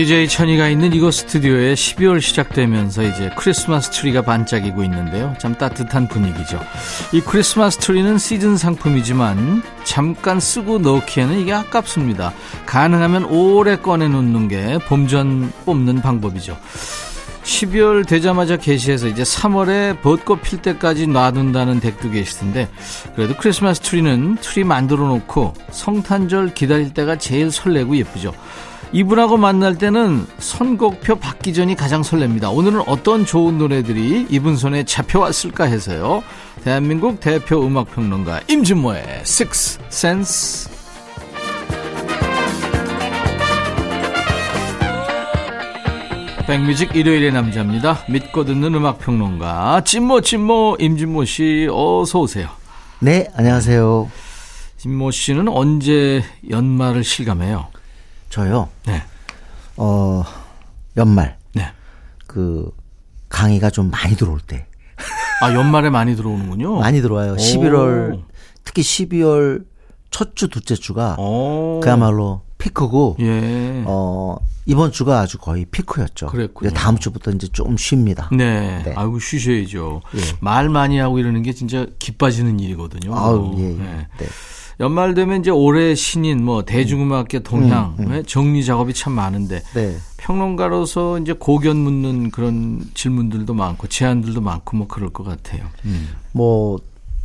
DJ 0.00 0.28
천디가 0.28 0.70
있는 0.70 0.94
이곳 0.94 1.12
스튜디오에 1.12 1.74
12월 1.74 2.22
시작되면서 2.22 3.02
이제 3.02 3.30
크리스마스 3.36 3.90
트리가 3.90 4.22
반짝이고 4.22 4.82
있는데요. 4.84 5.36
참 5.38 5.54
따뜻한 5.54 6.08
분위기죠. 6.08 6.58
이 7.12 7.20
크리스마스 7.20 7.76
트리는 7.76 8.16
시즌 8.16 8.56
상품이지만 8.56 9.62
잠깐 9.84 10.40
쓰고 10.40 10.78
넣기에는 10.78 11.38
이게 11.38 11.52
아깝습니다. 11.52 12.32
가능하면 12.64 13.24
오래 13.24 13.76
꺼내 13.76 14.08
놓는 14.08 14.48
게 14.48 14.78
본전 14.88 15.52
뽑는 15.66 16.00
방법이죠. 16.00 16.56
12월 17.42 18.08
되자마자 18.08 18.56
게시해서 18.56 19.06
이제 19.06 19.22
3월에 19.22 20.00
벚꽃 20.00 20.40
필 20.40 20.62
때까지 20.62 21.08
놔둔다는 21.08 21.78
댁도 21.80 22.10
계시던데 22.10 22.70
그래도 23.16 23.34
크리스마스 23.36 23.80
트리는 23.80 24.38
트리 24.40 24.64
만들어 24.64 25.08
놓고 25.08 25.52
성탄절 25.70 26.54
기다릴 26.54 26.94
때가 26.94 27.16
제일 27.16 27.50
설레고 27.50 27.98
예쁘죠. 27.98 28.32
이분하고 28.92 29.36
만날 29.36 29.78
때는 29.78 30.26
선곡표 30.38 31.16
받기 31.16 31.54
전이 31.54 31.76
가장 31.76 32.02
설렙니다. 32.02 32.52
오늘은 32.52 32.82
어떤 32.88 33.24
좋은 33.24 33.56
노래들이 33.56 34.26
이분 34.30 34.56
손에 34.56 34.84
잡혀왔을까 34.84 35.64
해서요. 35.64 36.24
대한민국 36.64 37.20
대표 37.20 37.64
음악평론가 37.64 38.40
임진모의 38.48 39.02
Six 39.20 39.78
Sense. 39.86 40.70
백뮤직 46.48 46.96
일요일의 46.96 47.32
남자입니다. 47.32 48.04
믿고 48.08 48.44
듣는 48.44 48.74
음악평론가 48.74 49.84
찐모 49.84 50.22
찐모 50.22 50.78
임진모 50.80 51.24
씨 51.26 51.68
어서 51.70 52.18
오세요. 52.18 52.48
네, 52.98 53.28
안녕하세요. 53.36 54.10
진모 54.78 55.12
씨는 55.12 55.46
언제 55.46 56.24
연말을 56.50 57.04
실감해요? 57.04 57.69
저요. 58.30 58.68
네. 58.86 59.02
어, 59.76 60.24
연말 60.96 61.36
네. 61.54 61.70
그 62.26 62.70
강의가 63.28 63.70
좀 63.70 63.90
많이 63.90 64.16
들어올 64.16 64.40
때 64.40 64.66
아, 65.42 65.52
연말에 65.52 65.90
많이 65.90 66.16
들어오는군요. 66.16 66.78
많이 66.78 67.02
들어와요. 67.02 67.32
오. 67.32 67.36
11월 67.36 68.22
특히 68.64 68.82
12월 68.82 69.64
첫 70.10 70.36
주, 70.36 70.48
둘째 70.48 70.74
주가 70.74 71.16
오. 71.18 71.80
그야말로 71.82 72.42
피크고 72.58 73.16
예. 73.20 73.84
어, 73.86 74.36
이번 74.66 74.92
주가 74.92 75.20
아주 75.20 75.38
거의 75.38 75.64
피크였죠. 75.64 76.26
그랬군요. 76.26 76.70
다음 76.70 76.98
주부터 76.98 77.30
이제 77.30 77.48
좀 77.48 77.76
쉽니다. 77.76 78.28
네. 78.32 78.82
네. 78.84 78.92
아이고, 78.94 79.18
쉬셔야죠. 79.18 80.02
예. 80.14 80.20
말 80.40 80.68
많이 80.68 80.98
하고 80.98 81.18
이러는 81.18 81.42
게 81.42 81.52
진짜 81.52 81.86
기빠지는 81.98 82.60
일이거든요. 82.60 83.16
아우, 83.16 83.56
예, 83.58 83.70
예. 83.70 83.72
네. 83.72 84.06
네. 84.18 84.26
연말 84.80 85.14
되면 85.14 85.40
이제 85.40 85.50
올해 85.50 85.94
신인, 85.94 86.42
뭐, 86.42 86.64
대중음악계 86.64 87.40
동향, 87.40 87.96
네, 87.98 88.22
정리 88.22 88.64
작업이 88.64 88.94
참 88.94 89.12
많은데, 89.12 89.62
네. 89.74 89.96
평론가로서 90.16 91.18
이제 91.18 91.34
고견 91.34 91.76
묻는 91.76 92.30
그런 92.30 92.82
질문들도 92.94 93.52
많고, 93.52 93.88
제안들도 93.88 94.40
많고, 94.40 94.78
뭐, 94.78 94.88
그럴 94.88 95.10
것 95.10 95.22
같아요. 95.22 95.66
음. 95.84 96.08
뭐 96.32 96.78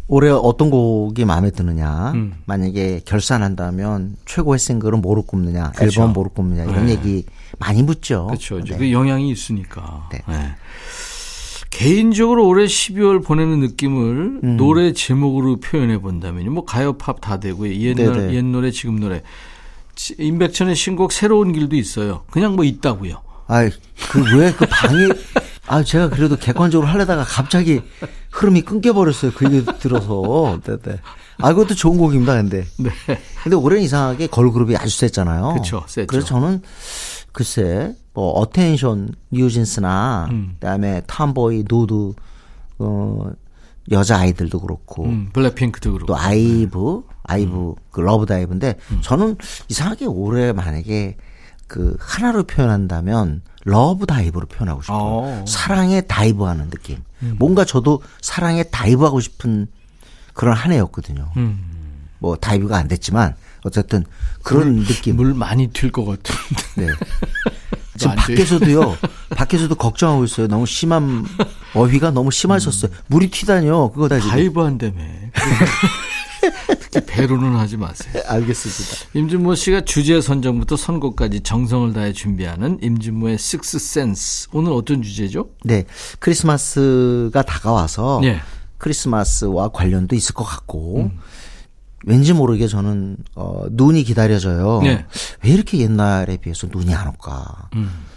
올해 0.08 0.30
어떤 0.30 0.70
곡이 0.70 1.26
마음에 1.26 1.50
드느냐. 1.50 2.12
음. 2.12 2.34
만약에 2.46 3.02
결산한다면 3.06 4.18
최고의 4.26 4.60
싱글은 4.60 5.02
뭐로 5.02 5.24
꼽느냐. 5.24 5.72
그렇죠. 5.72 6.02
앨범 6.02 6.14
뭐로 6.14 6.30
꼽느냐. 6.30 6.64
이런 6.66 6.86
네. 6.86 6.92
얘기 6.92 7.26
많이 7.58 7.82
묻죠. 7.82 8.28
그렇죠. 8.28 8.62
네. 8.64 8.78
그 8.78 8.92
영향이 8.92 9.32
있으니까. 9.32 10.10
네. 10.12 10.20
네. 11.78 11.86
개인적으로 11.86 12.48
올해 12.48 12.66
12월 12.66 13.24
보내는 13.24 13.60
느낌을 13.60 14.40
음. 14.44 14.58
노래 14.58 14.94
제목으로 14.94 15.58
표현해 15.58 15.98
본다면요. 16.00 16.52
뭐 16.52 16.66
가요 16.66 16.94
팝 16.94 17.20
다 17.22 17.40
되고요. 17.40 17.74
옛날 17.76 18.14
네네. 18.14 18.34
옛 18.36 18.44
노래 18.46 18.72
지금 18.72 19.00
노래. 19.00 19.22
지- 19.96 20.16
임백천의 20.18 20.76
신곡 20.76 21.12
새로운 21.12 21.52
길도 21.54 21.76
있어요. 21.76 22.24
그냥 22.32 22.56
뭐 22.56 22.66
있다고요. 22.66 23.22
아이, 23.48 23.70
그, 24.10 24.20
왜 24.38 24.52
그 24.58 24.66
방이, 24.66 24.98
아, 25.68 25.84
제가 25.84 26.10
그래도 26.10 26.36
객관적으로 26.36 26.88
하려다가 26.88 27.24
갑자기 27.24 27.82
흐름이 28.32 28.62
끊겨버렸어요. 28.62 29.32
그 29.36 29.46
얘기 29.46 29.66
들어서. 29.80 30.60
네 30.64 30.78
네. 30.78 31.00
아, 31.40 31.54
그것도 31.54 31.76
좋은 31.76 31.98
곡입니다, 31.98 32.36
근데. 32.36 32.66
네. 32.78 32.90
근데 33.44 33.56
올해는 33.56 33.84
이상하게 33.84 34.28
걸그룹이 34.28 34.76
아주 34.78 34.90
셌잖아요. 34.90 35.56
그쵸, 35.56 35.84
셌죠. 35.88 36.08
그래서 36.08 36.28
저는 36.28 36.62
글쎄, 37.32 37.96
뭐, 38.14 38.32
Attention, 38.32 39.14
뉴진스나, 39.32 40.28
음. 40.32 40.56
그 40.60 40.66
다음에 40.66 41.02
Tomboy, 41.08 41.66
Nxde, 41.70 42.14
어, 42.80 43.32
여자 43.92 44.18
아이들도 44.20 44.62
그렇고, 44.62 45.04
음, 45.04 45.30
블랙핑크도 45.34 45.92
그렇고. 45.92 46.08
또 46.08 46.18
아이브, 46.18 47.04
아이브, 47.24 47.76
그 47.92 48.02
Love 48.02 48.26
Dive인데 48.26 48.76
음. 48.92 49.00
저는 49.02 49.38
이상하게 49.70 50.06
올해 50.06 50.54
만약에 50.54 51.18
그 51.68 51.98
하나로 52.00 52.44
표현한다면 52.44 53.42
Love 53.64 54.06
Dive로 54.06 54.46
표현하고 54.48 54.82
싶어요. 54.84 54.98
어. 55.00 55.40
음. 55.42 55.46
사랑에 55.48 56.02
dive하는 56.02 56.70
느낌. 56.70 57.00
뭔가 57.38 57.66
저도 57.66 58.02
사랑에 58.22 58.64
dive하고 58.64 59.20
싶은 59.20 59.68
그런 60.34 60.56
한 60.56 60.72
해였거든요. 60.72 61.32
음. 61.38 62.08
뭐 62.20 62.36
dive가 62.36 62.78
안 62.78 62.88
됐지만 62.88 63.36
어쨌든 63.64 64.06
그런 64.44 64.84
느낌. 64.86 65.16
물 65.16 65.34
많이 65.34 65.68
튈 65.70 65.92
것 65.92 66.06
같은데. 66.06 66.64
네. 66.78 66.88
지금. 67.98 68.16
밖에서도요. 68.16 68.98
밖에서도 69.36 69.74
걱정하고 69.76 70.26
있어요. 70.26 70.48
너무 70.48 70.66
심한 70.66 71.26
어휘가 71.74 72.12
너무 72.12 72.30
심하셨어요. 72.30 72.92
물이 73.08 73.32
튀다니요. 73.32 73.92
그거 73.92 74.08
다 74.10 74.18
지금. 74.18 74.32
dive 74.32 74.60
한다며. 74.62 74.94
특히 76.80 77.06
배로는 77.06 77.56
하지 77.56 77.78
마세요. 77.78 78.12
네, 78.14 78.22
알겠습니다. 78.28 79.10
임진모 79.14 79.56
씨가 79.56 79.82
주제 79.82 80.22
선정부터 80.22 80.76
선곡까지 80.76 81.42
정성을 81.42 81.94
다해 81.94 82.14
준비하는 82.14 82.80
임진모의 82.82 83.38
식스 83.38 83.80
센스. 83.80 84.48
오늘 84.54 84.72
어떤 84.72 85.02
주제죠? 85.02 85.50
네. 85.64 85.86
크리스마스가 86.20 87.42
다가와서 87.44 88.22
예. 88.24 88.40
크리스마스와 88.78 89.70
관련도 89.70 90.16
있을 90.16 90.34
것 90.36 90.44
같고 90.44 91.12
왠지 92.06 92.34
모르게 92.34 92.68
저는 92.68 93.18
어 93.36 93.64
눈이 93.72 94.04
기다려져요. 94.04 94.82
네. 94.84 95.06
왜 95.44 95.50
이렇게 95.50 95.80
옛날에 95.80 96.38
비해서 96.38 96.68
눈이 96.72 96.94
안 96.94 97.08
올까? 97.08 97.70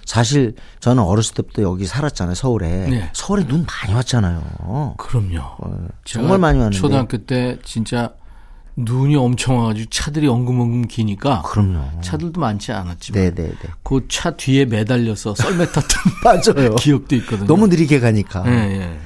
사실 0.08 0.54
저는 0.80 1.02
어렸을 1.02 1.34
때부터 1.34 1.60
여기 1.62 1.84
살았잖아요, 1.84 2.34
서울에. 2.34 2.66
네. 2.88 3.10
서울에 3.12 3.46
눈 3.46 3.66
많이 3.66 3.92
왔잖아요. 3.94 4.94
그럼요. 4.96 5.38
어, 5.58 5.86
정말 6.06 6.38
많이 6.38 6.58
왔는데. 6.58 6.78
초등학교 6.78 7.18
때 7.18 7.58
진짜 7.62 8.12
눈이 8.76 9.16
엄청 9.16 9.58
와가지고 9.58 9.90
차들이 9.90 10.26
엉금엉금 10.28 10.86
기니까 10.88 11.42
그럼요. 11.42 12.00
차들도 12.00 12.40
많지 12.40 12.72
않았지만 12.72 13.20
네, 13.22 13.34
네, 13.34 13.48
네. 13.50 13.68
그 13.82 14.06
차 14.08 14.30
뒤에 14.30 14.64
매달려서 14.64 15.34
썰매 15.34 15.66
탔던 15.66 15.82
맞아요. 16.24 16.74
기억도 16.76 17.14
있거든요. 17.16 17.46
너무 17.46 17.66
느리게 17.66 18.00
가니까. 18.00 18.44
예, 18.46 18.50
예, 18.50 18.80
예. 18.80 18.98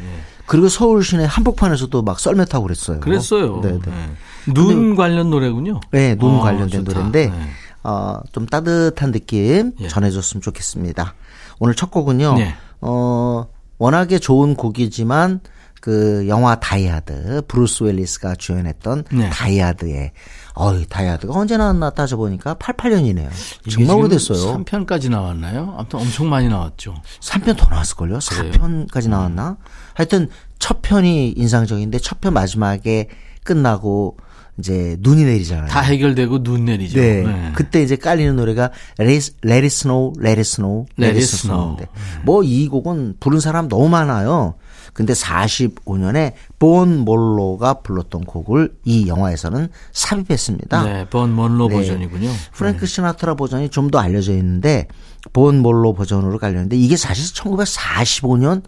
그리고 0.46 0.68
서울 0.68 1.02
시내 1.02 1.24
한복판에서도 1.24 2.00
막 2.02 2.20
썰매 2.20 2.44
타고 2.44 2.62
그랬어요. 2.66 3.00
그랬어요. 3.00 3.60
네, 3.60 3.72
네. 3.72 3.80
예. 3.88 4.52
눈 4.52 4.94
관련 4.94 5.30
노래군요. 5.30 5.80
네, 5.90 6.14
눈 6.14 6.36
아, 6.36 6.40
관련된 6.42 6.84
좋다. 6.84 6.92
노래인데 6.92 7.26
네. 7.36 7.50
어, 7.82 8.20
좀 8.32 8.46
따뜻한 8.46 9.12
느낌 9.12 9.72
예. 9.80 9.88
전해줬으면 9.88 10.42
좋겠습니다. 10.42 11.14
오늘 11.58 11.74
첫 11.74 11.90
곡은요. 11.90 12.34
네. 12.34 12.54
어, 12.80 13.46
워낙에 13.78 14.18
좋은 14.18 14.54
곡이지만 14.54 15.40
그 15.80 16.26
영화 16.28 16.60
Die 16.60 16.95
Hard 16.95 17.42
브루스 17.48 17.82
윌리스가 17.82 18.36
주연했던 18.36 19.04
네. 19.10 19.30
다이아드에 19.30 20.12
어이 20.54 20.86
다이아드가 20.86 21.34
언제 21.34 21.56
나왔나 21.56 21.90
따져보니까 21.90 22.54
88년이네요. 22.54 23.28
정말 23.68 23.96
오래됐어요. 23.96 24.62
3편까지 24.64 25.10
나왔나요? 25.10 25.74
아무튼 25.76 25.98
엄청 25.98 26.28
많이 26.30 26.48
나왔죠. 26.48 26.94
3편 27.20 27.56
더 27.56 27.68
나왔을걸요? 27.68 28.18
4편까지 28.18 29.08
나왔나? 29.08 29.56
하여튼 29.94 30.28
첫 30.60 30.82
편이 30.82 31.30
인상적인데 31.36 31.98
첫 31.98 32.20
편 32.20 32.34
마지막에 32.34 33.08
끝나고 33.42 34.18
이제 34.58 34.96
눈이 35.00 35.24
내리잖아요. 35.24 35.68
다 35.68 35.80
해결되고 35.80 36.42
눈 36.42 36.66
내리죠. 36.66 37.00
네. 37.00 37.52
그때 37.54 37.82
이제 37.82 37.96
깔리는 37.96 38.36
노래가 38.36 38.70
Let 39.00 39.12
it, 39.14 39.36
Let 39.44 39.64
it 39.64 39.66
Snow, 39.66 40.12
Let 40.18 40.38
it 40.38 40.40
Snow, 40.40 40.86
Let 40.98 41.16
it 41.16 41.18
it 41.18 41.24
Snow. 41.24 41.58
Snow인데 41.78 41.86
뭐 42.24 42.42
이 42.44 42.68
곡은 42.68 43.16
부른 43.18 43.40
사람 43.40 43.68
너무 43.68 43.88
많아요. 43.88 44.54
근데 44.92 45.14
45년에 45.14 46.32
본 46.58 46.98
몰로가 46.98 47.80
불렀던 47.80 48.24
곡을 48.24 48.74
이 48.84 49.08
영화에서는 49.08 49.68
삽입했습니다. 49.92 50.82
네, 50.84 51.06
번 51.08 51.34
먼로 51.34 51.68
네. 51.68 51.76
버전이군요. 51.76 52.28
프랭크 52.52 52.84
시나트라 52.84 53.34
버전이 53.34 53.70
좀 53.70 53.90
더 53.90 53.98
알려져 53.98 54.32
있는데 54.34 54.86
본 55.32 55.60
몰로 55.60 55.94
버전으로 55.94 56.38
깔렸는데 56.38 56.76
이게 56.76 56.96
사실 56.98 57.24
1945년 57.34 58.62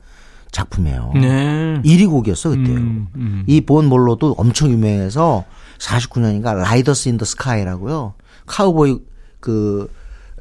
작품이에요. 0.51 1.12
네. 1.14 1.81
1위 1.85 2.09
곡이었어 2.09 2.51
그때요. 2.51 2.77
음, 2.77 3.07
음. 3.16 3.44
이본 3.47 3.87
몰로도 3.87 4.35
엄청 4.38 4.70
유명해서 4.70 5.44
49년인가 5.79 6.55
Riders 6.57 7.09
in 7.09 7.19
the 7.19 7.25
Sky라고요. 7.25 8.14
카우보이 8.47 8.99
그 9.41 9.91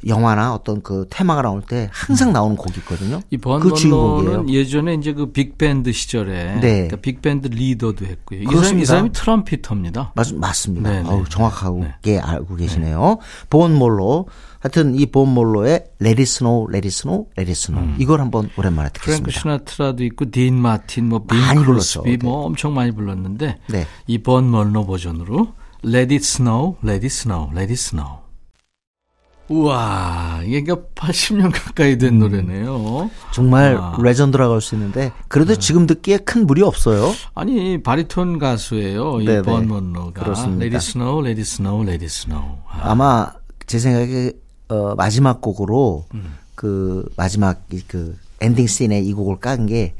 영화나 0.08 0.54
어떤 0.54 0.82
그 0.82 1.06
테마가 1.10 1.42
나올 1.42 1.62
때 1.62 1.90
항상 1.92 2.34
나오는 2.34 2.56
곡이 2.56 2.80
있거든요. 2.80 3.22
이 3.30 3.37
본 3.37 3.60
그 3.60 3.70
먼로는 3.70 3.76
주인공이에요. 3.82 4.46
예전에 4.48 4.94
이제 4.96 5.14
그 5.14 5.32
빅밴드 5.32 5.92
시절에 5.92 6.56
네. 6.60 6.60
그러니까 6.88 6.98
빅밴드 6.98 7.48
리더도 7.48 8.06
했고요. 8.06 8.40
이 8.40 8.44
사람이, 8.44 8.56
그렇습니다. 8.56 8.84
이 8.84 8.86
사람이 8.86 9.12
trumpeter입니다. 9.14 10.12
맞, 10.16 10.34
맞습니다. 10.34 10.90
네, 10.90 11.04
네. 11.04 11.10
어우, 11.10 11.26
정확하게 11.30 12.20
알고 12.20 12.56
계시네요. 12.56 13.18
본 13.50 13.74
먼로. 13.76 14.28
하여튼 14.60 14.96
이 14.96 15.06
본 15.06 15.34
먼로의 15.34 15.84
Let 16.02 16.22
it 16.22 16.24
snow, 16.24 16.68
let 16.74 16.88
it 16.88 16.88
snow, 16.88 17.26
let 17.38 17.50
it 17.50 17.52
snow. 17.52 17.86
이걸 18.00 18.22
한번 18.22 18.50
오랜만에 18.58 18.90
프랭크 18.94 19.24
듣겠습니다. 19.24 19.40
시나트라도 19.40 20.04
있고 20.06 20.32
딘 20.32 20.56
마틴, 20.56 21.10
뭐빈 21.10 21.38
많이 21.38 21.64
불렀죠. 21.66 22.04
네. 22.04 22.18
뭐 22.24 22.46
엄청 22.46 22.74
많이 22.74 22.92
불렀는데 22.92 23.58
네. 23.68 23.86
이 24.08 24.18
본 24.18 24.50
먼로 24.50 24.86
버전으로 24.86 25.50
Let 25.86 26.14
it 26.14 26.24
snow, 26.24 26.78
let 26.82 27.06
it 27.06 27.08
snow, 27.08 27.50
let 27.52 27.64
it 27.70 27.74
snow. 27.74 28.23
우와, 29.50 30.42
이게 30.46 30.64
그러니까 30.64 30.88
80년 30.96 31.52
가까이 31.54 31.94
음. 31.94 31.98
된 31.98 32.20
노래네요. 32.20 33.10
정말 33.34 33.78
아. 33.78 33.98
레전드라고 34.02 34.54
할 34.54 34.62
수 34.62 34.76
있는데 34.76 35.12
그래도 35.28 35.56
지금 35.58 35.86
듣기에 35.86 36.18
큰 36.20 36.48
무리 36.48 36.62
없어요. 36.62 37.12
아니 37.36 37.82
바리톤 37.84 38.40
가수예요. 38.40 39.18
네네. 39.18 39.40
이 39.40 39.47
본 39.47 39.68
먼로가 39.68 40.24
그렇습니다. 40.24 40.64
Let 40.66 40.76
it 40.76 40.86
snow, 40.90 41.20
let 41.20 41.40
it 41.40 41.42
snow, 41.42 41.82
let 41.84 42.04
it 42.04 42.06
snow. 42.06 42.58
아, 42.70 42.92
아마 42.92 43.28
제 43.68 43.80
생각에 43.80 44.32
어, 44.70 44.96
마지막 44.96 45.42
곡으로 45.42 46.06
음. 46.14 46.36
그 46.56 47.06
마지막 47.18 47.62
이그 47.72 48.18
엔딩 48.40 48.66
scene에 48.68 49.00
이 49.02 49.14
곡을 49.14 49.40
깐 49.40 49.66
게 49.68 49.94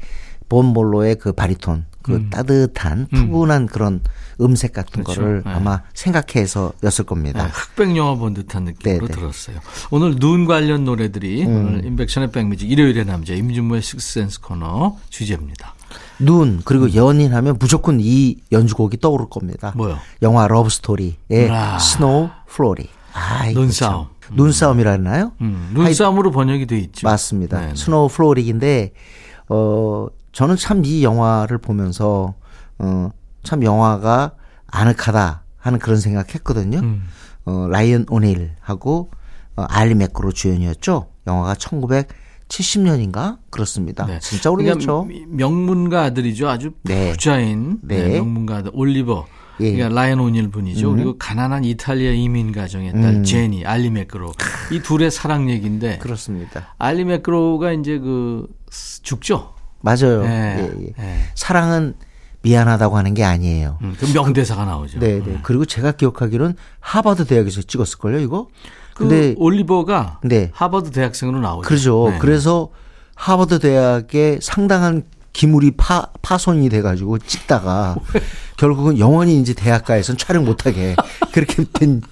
본 0.48 0.67
먼로의 0.67 1.16
그 1.16 1.32
바리톤 1.32 1.84
그 2.04 2.28
따뜻한 2.28 3.08
푸근한 3.08 3.66
그런 3.66 4.00
음색 4.40 4.74
같은 4.74 5.00
음. 5.00 5.04
그렇죠. 5.04 5.20
거를 5.22 5.42
네. 5.44 5.50
아마 5.52 5.80
생각해서였을 5.94 7.04
네, 7.04 7.08
겁니다. 7.08 7.46
흑백 7.46 7.96
영화 7.96 8.14
본 8.14 8.34
듯한 8.34 8.64
느낌으로 8.64 9.06
네네. 9.06 9.14
음. 9.14 9.20
들었어요. 9.20 9.56
오늘 9.90 10.16
눈 10.18 10.44
관련 10.44 10.84
노래들이 10.84 11.44
오늘 11.46 11.84
임백천의 11.84 12.30
백뮤직 12.30 12.70
일요일의 12.70 13.06
남자 13.06 13.32
임진모의 13.32 13.80
Sixth 13.80 14.10
Sense 14.10 14.40
코너 14.40 14.98
주제입니다. 15.08 15.74
눈 16.18 16.60
그리고 16.64 16.94
연인하면 16.94 17.56
무조건 17.58 17.98
이 18.00 18.36
연주곡이 18.52 18.98
떠오를 19.00 19.26
겁니다. 19.30 19.72
음. 19.74 19.78
뭐요? 19.78 19.98
영화 20.20 20.46
Love 20.46 20.68
Story의 20.68 21.50
아. 21.50 21.78
Snow 21.78 22.28
Frolic. 22.46 22.88
아, 23.14 23.48
눈싸움. 23.50 24.08
참. 24.20 24.36
눈싸움이라나요? 24.36 25.32
음, 25.40 25.70
눈싸움으로 25.74 26.30
번역이 26.32 26.66
돼 26.66 26.78
있죠. 26.78 27.06
맞습니다. 27.06 27.60
네네. 27.60 27.74
Snow 27.76 28.08
Frolic인데 28.08 28.92
어 29.48 30.06
저는 30.34 30.56
참 30.56 30.84
이 30.84 31.02
영화를 31.02 31.58
보면서 31.58 32.34
어 32.78 33.10
참 33.44 33.62
영화가 33.62 34.32
아늑하다 34.68 35.42
하는 35.58 35.78
그런 35.78 36.00
생각했거든요. 36.00 36.78
음. 36.78 37.04
어 37.44 37.68
라이언 37.68 38.06
오닐하고 38.08 39.10
어, 39.56 39.62
알리 39.68 39.94
맥그로 39.94 40.32
주연이었죠. 40.32 41.08
영화가 41.26 41.52
1970년인가 42.48 43.38
그렇습니다. 43.50 44.06
네. 44.06 44.18
진짜 44.20 44.50
오래됐죠. 44.50 45.04
그러니까 45.06 45.26
명문가 45.30 46.02
아들이죠. 46.04 46.48
아주 46.48 46.72
네. 46.82 47.10
부자인 47.12 47.78
네, 47.82 48.02
네. 48.02 48.08
명문가 48.14 48.56
아들 48.56 48.70
올리버. 48.74 49.26
예. 49.60 49.70
음. 49.70 49.76
그러니까 49.76 50.00
라이언 50.00 50.18
오닐 50.20 50.48
분이죠. 50.50 50.92
그리고 50.92 51.16
가난한 51.18 51.64
이탈리아 51.64 52.12
이민 52.12 52.50
가정의 52.50 52.92
딸 52.92 53.22
제니, 53.22 53.64
알리 53.64 53.90
맥그로. 53.90 54.32
이 54.72 54.80
둘의 54.80 55.10
사랑 55.12 55.48
얘기인데 55.50 55.98
그렇습니다. 55.98 56.74
알리 56.78 57.04
맥그로가 57.04 57.72
이제 57.72 57.98
그 57.98 58.48
죽죠. 59.02 59.53
맞아요. 59.84 60.22
네. 60.22 60.56
예, 60.58 60.86
예. 60.86 60.92
네. 60.96 61.18
사랑은 61.34 61.94
미안하다고 62.42 62.96
하는 62.96 63.14
게 63.14 63.22
아니에요. 63.24 63.78
음, 63.82 63.94
그 63.98 64.06
명대사가 64.06 64.64
나오죠. 64.64 64.98
네, 64.98 65.22
네. 65.22 65.38
그리고 65.42 65.64
제가 65.64 65.92
기억하기로는 65.92 66.56
하버드 66.80 67.26
대학에서 67.26 67.62
찍었을걸요, 67.62 68.18
이거? 68.18 68.48
그 68.94 69.08
근데 69.08 69.34
올리버가 69.38 70.20
네. 70.24 70.50
하버드 70.52 70.90
대학생으로 70.90 71.40
나오죠. 71.40 71.68
그러죠. 71.68 72.08
네. 72.10 72.18
그래서 72.18 72.70
하버드 73.14 73.58
대학에 73.60 74.38
상당한 74.40 75.04
기물이 75.32 75.72
파, 75.72 76.08
파손이 76.22 76.68
돼가지고 76.68 77.18
찍다가 77.18 77.96
결국은 78.56 78.98
영원히 78.98 79.40
이제 79.40 79.52
대학가에선 79.52 80.16
촬영 80.16 80.44
못하게 80.44 80.96
그렇게 81.32 81.64
된 81.72 82.02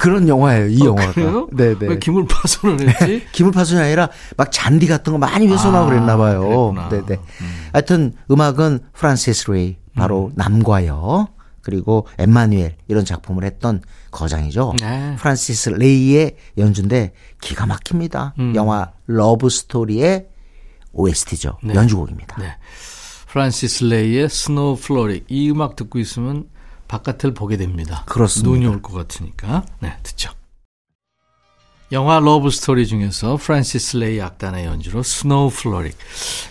그런 0.00 0.28
영화예요. 0.28 0.68
이 0.68 0.80
영화가. 0.80 1.10
어, 1.10 1.12
그래요? 1.12 1.48
네 1.52 1.78
네. 1.78 1.88
왜 1.88 1.98
기물 1.98 2.26
파손을 2.26 2.88
했지? 2.88 3.26
기물 3.32 3.52
파손이 3.52 3.80
아니라 3.80 4.08
막 4.36 4.50
잔디 4.52 4.86
같은 4.86 5.12
거 5.12 5.18
많이 5.18 5.46
훼손하고 5.46 5.86
아, 5.86 5.88
그랬나 5.88 6.16
봐요. 6.16 6.72
그랬구나. 6.72 6.88
네네. 6.88 7.20
하여튼 7.72 8.12
음악은 8.30 8.80
프란시스 8.92 9.50
레이 9.50 9.76
바로 9.94 10.26
음. 10.26 10.32
남과 10.36 10.86
여 10.86 11.28
그리고 11.62 12.06
엠마누엘 12.18 12.76
이런 12.88 13.04
작품을 13.04 13.44
했던 13.44 13.80
거장이죠. 14.10 14.74
네. 14.80 15.16
프란시스 15.18 15.70
레이의 15.70 16.36
연주인데 16.58 17.12
기가 17.40 17.66
막힙니다. 17.66 18.34
음. 18.38 18.54
영화 18.54 18.92
러브 19.06 19.48
Story의 19.48 20.26
OST죠. 20.92 21.58
네. 21.62 21.74
연주곡입니다. 21.74 22.36
네. 22.40 22.56
프란시스 23.28 23.84
레이의 23.84 24.28
Snow 24.28 24.76
Frolic. 24.76 25.24
이 25.28 25.50
음악 25.50 25.76
듣고 25.76 25.98
있으면 25.98 26.44
바깥을 26.96 27.32
보게 27.32 27.56
됩니다. 27.56 28.02
그렇습니다. 28.06 28.50
눈이 28.50 28.66
올 28.66 28.82
것 28.82 28.92
같으니까. 28.92 29.64
네, 29.80 29.94
듣죠. 30.02 30.30
영화 31.90 32.20
Love 32.20 32.50
Story 32.50 32.86
중에서 32.86 33.36
프란시스 33.36 33.96
레이 33.98 34.20
악단의 34.20 34.66
연주로 34.66 35.02
Snow 35.02 35.50
Frolic. 35.50 35.96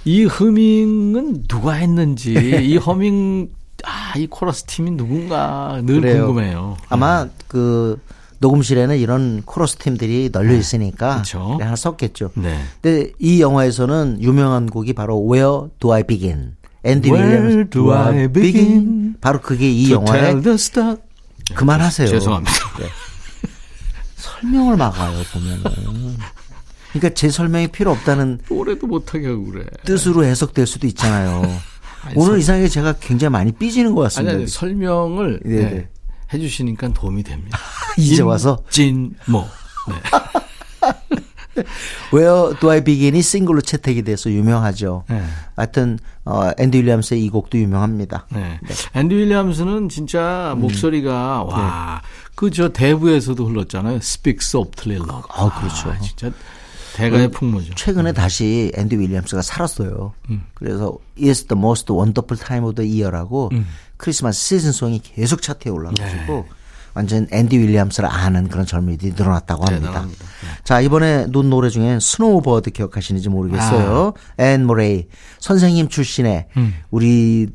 이 0.05 0.25
허밍은 0.25 1.43
누가 1.47 1.73
했는지, 1.73 2.33
이 2.63 2.77
허밍, 2.77 3.49
아, 3.83 4.17
이 4.17 4.25
코러스 4.27 4.63
팀이 4.65 4.91
누군가 4.91 5.79
늘 5.83 6.01
그래요. 6.01 6.25
궁금해요. 6.27 6.77
아마 6.89 7.27
그 7.47 7.99
녹음실에는 8.39 8.97
이런 8.97 9.43
코러스 9.45 9.75
팀들이 9.77 10.29
널려 10.31 10.55
있으니까 10.55 11.17
그쵸. 11.17 11.57
하나 11.61 11.75
썼겠죠. 11.75 12.31
네. 12.35 12.59
근데 12.81 13.11
이 13.19 13.41
영화에서는 13.41 14.17
유명한 14.21 14.67
곡이 14.67 14.93
바로 14.93 15.23
Where 15.31 15.69
Do 15.79 15.93
I 15.93 16.01
Begin? 16.03 16.55
앤디 16.83 17.11
Where 17.11 17.37
윌리엄스 17.47 17.69
do 17.69 17.93
I 17.93 18.27
begin? 18.27 19.15
바로 19.21 19.39
그게 19.41 19.69
이 19.69 19.91
영화의. 19.91 20.41
그만하세요. 21.55 22.07
죄송합니다. 22.07 22.53
네. 22.79 22.87
설명을 24.15 24.77
막아요 24.77 25.21
보면은. 25.33 25.63
그러니까 26.91 27.13
제 27.13 27.29
설명이 27.29 27.67
필요 27.69 27.91
없다는 27.91 28.39
노래도 28.49 28.87
못하게 28.87 29.27
하고 29.27 29.45
그래. 29.45 29.65
뜻으로 29.85 30.23
해석될 30.25 30.65
수도 30.67 30.87
있잖아요. 30.87 31.41
아니, 32.03 32.15
오늘 32.15 32.31
설- 32.33 32.39
이상하게 32.39 32.67
제가 32.67 32.93
굉장히 32.99 33.31
많이 33.31 33.51
삐지는 33.51 33.93
것 33.93 34.01
아니, 34.01 34.05
같습니다. 34.05 34.33
아니, 34.35 34.47
설명을 34.47 35.39
네, 35.45 35.55
네, 35.55 35.69
네. 35.69 35.89
해주시니까 36.33 36.89
도움이 36.93 37.23
됩니다. 37.23 37.57
이제 37.97 38.21
와서 38.23 38.63
진모. 38.69 39.47
네. 39.87 39.95
Where 42.13 42.57
Do 42.59 42.69
I 42.69 42.83
Begin이 42.83 43.21
싱글로 43.21 43.61
채택이 43.61 44.03
돼서 44.03 44.29
유명하죠. 44.29 45.03
네. 45.09 45.23
하여튼 45.55 45.99
어, 46.25 46.51
앤디 46.57 46.79
윌리엄스의 46.79 47.23
이 47.23 47.29
곡도 47.29 47.57
유명합니다. 47.57 48.27
네. 48.31 48.59
앤디 48.93 49.15
윌리엄스는 49.15 49.89
진짜 49.89 50.53
음. 50.55 50.61
목소리가 50.61 51.43
와, 51.43 52.01
그저 52.35 52.69
대부에서도 52.69 53.45
흘렀잖아요. 53.45 53.97
Speak 53.97 54.39
Softly 54.41 54.97
Love. 55.01 55.23
아, 55.29 55.59
그렇죠. 55.59 55.93
진짜 56.01 56.31
대가의 56.95 57.31
풍모죠. 57.31 57.73
최근에 57.75 58.13
다시 58.13 58.71
앤디 58.75 58.97
윌리엄스가 58.97 59.41
살았어요. 59.41 60.13
음. 60.29 60.43
그래서 60.53 60.97
It's 61.17 61.47
the 61.47 61.57
most 61.57 61.91
wonderful 61.91 62.39
time 62.39 62.65
of 62.65 62.75
the 62.75 62.89
year라고 62.89 63.49
음. 63.53 63.67
크리스마스 63.97 64.39
시즌송이 64.39 65.01
계속 65.03 65.41
차트에 65.41 65.71
올라가지고 65.71 66.47
완전 66.93 67.27
앤디 67.31 67.57
윌리엄스를 67.57 68.09
아는 68.11 68.47
그런 68.49 68.65
젊은이들이 68.65 69.13
늘어났다고 69.13 69.65
합니다. 69.65 69.87
대단합니다. 69.87 70.25
자, 70.63 70.81
이번에 70.81 71.27
눈 71.29 71.49
노래 71.49 71.69
중에 71.69 71.99
Snowbird 72.01 72.71
기억하시는지 72.71 73.29
모르겠어요. 73.29 74.13
아. 74.37 74.43
앤 74.43 74.65
머레이 74.65 75.07
선생님 75.39 75.87
출신의 75.87 76.47
음. 76.57 76.73
우리는 76.89 77.51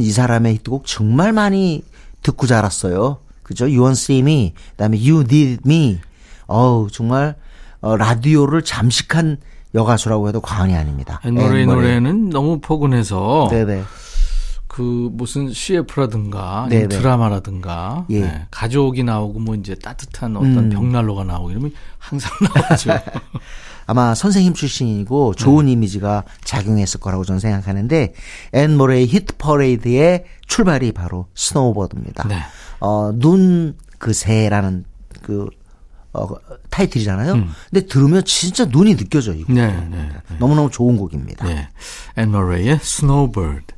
이 0.00 0.10
사람의 0.10 0.54
히트곡 0.54 0.86
정말 0.86 1.32
많이 1.32 1.82
듣고 2.22 2.46
자랐어요. 2.46 3.18
그죠? 3.42 3.64
You 3.64 3.80
Won't 3.82 3.98
See 3.98 4.20
Me, 4.20 4.52
그다음에 4.72 4.98
You 4.98 5.20
Needed 5.20 5.62
Me. 5.64 6.00
어우, 6.46 6.88
정말 6.90 7.36
어, 7.80 7.96
라디오를 7.96 8.62
잠식한 8.62 9.38
여가수라고 9.74 10.28
해도 10.28 10.40
과언이 10.40 10.74
아닙니다. 10.74 11.20
앤 11.24 11.34
머레이는 11.34 12.30
너무 12.30 12.60
포근해서 12.60 13.48
네네. 13.50 13.84
그 14.78 15.10
무슨 15.12 15.52
CF라든가 15.52 16.66
네네. 16.68 16.84
아니면 16.84 16.88
드라마라든가 16.88 18.06
예. 18.10 18.20
네, 18.20 18.46
가족이 18.50 19.02
나오고 19.02 19.40
뭐 19.40 19.54
이제 19.56 19.74
따뜻한 19.74 20.36
어떤 20.36 20.56
음. 20.56 20.70
벽난로가 20.70 21.24
나오고 21.24 21.50
이러면 21.50 21.72
항상 21.98 22.30
나오죠. 22.54 22.92
아마 23.86 24.14
선생님 24.14 24.54
출신이고 24.54 25.34
좋은 25.34 25.66
이미지가 25.66 26.24
작용했을 26.44 27.00
거라고 27.00 27.24
저는 27.24 27.40
생각하는데 27.40 28.14
앤 28.52 28.76
머레이 28.76 29.06
히트 29.06 29.36
퍼레이드의 29.38 30.24
출발이 30.46 30.92
바로 30.92 31.26
Snowbird입니다. 31.34 32.28
네. 32.28 32.38
어, 32.80 33.12
눈 33.14 33.76
그 33.98 34.12
새라는 34.12 34.84
그 35.22 35.48
어, 36.12 36.26
타이틀이잖아요. 36.70 37.34
근데 37.70 37.86
들으면 37.86 38.24
진짜 38.24 38.64
눈이 38.64 38.96
느껴져 38.96 39.34
이거. 39.34 39.52
네, 39.52 39.66
네, 39.66 39.88
네. 39.90 40.36
너무너무 40.38 40.70
좋은 40.70 40.96
곡입니다. 40.96 41.44
네. 41.46 41.68
앤머레이의 42.16 42.78
Snowbird. 42.82 43.74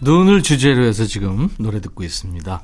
눈을 0.00 0.42
주제로 0.42 0.84
해서 0.84 1.04
지금 1.06 1.48
노래 1.58 1.80
듣고 1.80 2.02
있습니다. 2.04 2.60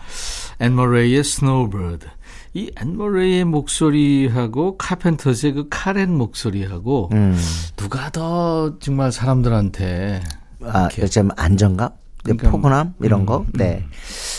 앤머레이의 0.61 1.21
Snowbird. 1.21 2.07
이 2.53 2.71
앤머레이의 2.77 3.45
목소리하고 3.45 4.77
카펜터스의 4.77 5.53
그 5.53 5.66
카렌 5.71 6.12
목소리하고 6.16 7.11
음. 7.12 7.38
누가 7.77 8.11
더 8.11 8.79
정말 8.81 9.12
사람들한테 9.12 10.21
아, 10.64 10.88
좀 11.11 11.31
안정감, 11.37 11.90
그러니까, 12.23 12.51
포근함 12.51 12.95
이런 13.01 13.25
거. 13.25 13.47
네. 13.55 13.87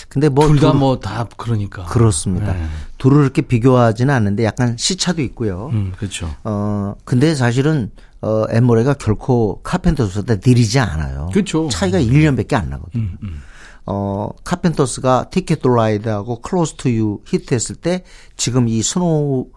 근데 0.10 0.28
뭐 0.30 0.46
둘다 0.48 0.72
둘- 0.72 0.80
뭐다 0.80 1.28
그러니까. 1.38 1.86
그렇습니다. 1.86 2.54
네. 2.54 2.66
둘을 2.98 3.24
이렇게 3.24 3.42
비교하지는 3.42 4.14
않는데 4.14 4.44
약간 4.44 4.76
시차도 4.78 5.22
있고요. 5.24 5.70
음, 5.72 5.94
그렇죠. 5.98 6.30
어, 6.44 6.94
근데 7.06 7.34
사실은, 7.34 7.90
어, 8.22 8.46
엠모레가 8.50 8.96
결코 8.96 9.62
카펜터스보다 9.64 10.36
느리지 10.46 10.80
않아요. 10.80 11.30
그쵸. 11.34 11.70
차이가 11.70 12.00
1년밖에 12.00 12.54
안 12.54 12.70
나거든요. 12.70 13.10
음, 13.24 13.42
어, 13.86 14.30
카펜터스가 14.44 15.30
Ticket 15.32 15.62
to 15.62 15.70
Ride하고 15.70 16.42
Close 16.42 16.76
to 16.76 16.94
You 16.94 17.22
히트했을 17.26 17.76
때 17.76 18.04
지금 18.38 18.68
이 18.68 18.82
Snow, 18.84 19.50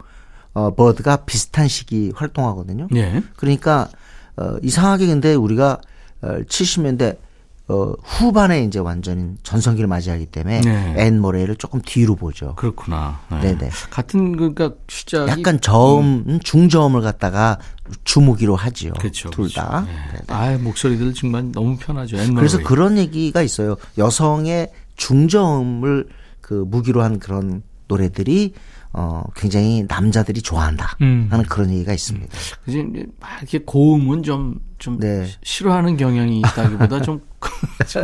어, 0.55 0.75
bird가 0.75 1.25
비슷한 1.25 1.69
시기 1.69 2.11
활동하거든요. 2.15 2.89
예. 2.95 3.23
그러니까, 3.37 3.89
어, 4.37 4.57
이상하게 4.63 5.07
근데 5.09 5.35
우리가, 5.35 5.81
어, 6.23 6.29
70년대, 6.49 7.19
어, 7.67 7.95
후반에 8.03 8.63
이제 8.65 8.79
완전 8.79 9.39
전성기를 9.43 9.89
맞이하기 9.89 10.27
때문에 10.27 10.61
네. 10.61 10.95
앤 10.99 11.19
머레이를 11.19 11.57
조금 11.57 11.81
뒤로 11.81 12.15
보죠. 12.15 12.55
그렇구나. 12.57 13.21
네. 13.31 13.41
네네. 13.41 13.71
같은 13.91 14.37
그러니까 14.37 14.73
시작이 14.89 15.31
약간 15.31 15.59
저음, 15.61 16.25
음, 16.29 16.41
중저음을 16.41 17.01
갖다가 17.01 17.59
주무기로 18.05 18.55
하지요. 18.55 18.93
그렇죠. 18.99 19.31
둘 19.31 19.51
다. 19.51 19.87
그렇죠. 19.87 19.91
예. 19.91 20.17
네. 20.19 20.23
아, 20.29 20.59
목소리들 20.59 21.15
정말 21.15 21.51
너무 21.53 21.79
편하죠. 21.79 22.19
앤머레이. 22.19 22.35
그래서 22.35 22.59
그런 22.59 22.99
얘기가 22.99 23.41
있어요. 23.41 23.77
여성의 23.97 24.71
중저음을 24.97 26.09
그 26.43 26.65
무기로 26.67 27.03
한 27.03 27.19
그런 27.19 27.63
노래들이 27.89 28.53
어 28.97 29.25
굉장히 29.35 29.85
남자들이 29.89 30.41
좋아한다 30.41 30.97
음. 31.03 31.27
하는 31.31 31.45
그런 31.45 31.71
얘기가 31.71 31.93
있습니다. 31.93 32.33
그지 32.65 32.87
이제 32.93 33.07
막 33.21 33.31
이렇게 33.41 33.59
고음은 33.59 34.23
좀, 34.23 34.61
좀 34.79 34.99
네. 35.01 35.27
싫어하는 35.43 35.97
경향이 35.97 36.39
있다기보다 36.39 37.03
좀 37.03 37.21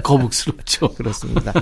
거북스럽죠. 0.02 0.94
그렇습니다. 0.94 1.52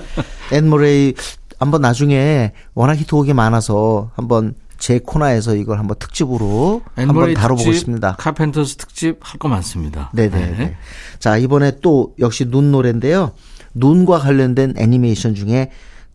앤 0.51 0.69
머레이 0.69 1.13
한번 1.59 1.81
나중에 1.81 2.53
워낙 2.73 2.95
히트곡이 2.97 3.33
많아서 3.33 4.11
한번 4.15 4.55
제 4.77 4.99
코너에서 4.99 5.55
이걸 5.55 5.77
한번 5.77 5.97
특집으로 5.99 6.81
한번 6.95 7.35
싶습니다. 7.73 8.15
카펜터스 8.17 8.77
특집 8.77 9.17
할 9.21 9.37
거 9.37 9.47
많습니다. 9.49 10.09
네네. 10.13 10.57
네. 10.57 10.75
자, 11.19 11.37
이번에 11.37 11.79
또 11.81 12.13
역시 12.19 12.45
눈 12.45 12.71
노래인데요. 12.71 13.33
눈과 13.73 14.19
관련된 14.19 14.73
애니메이션 14.77 15.35
중에 15.35 15.69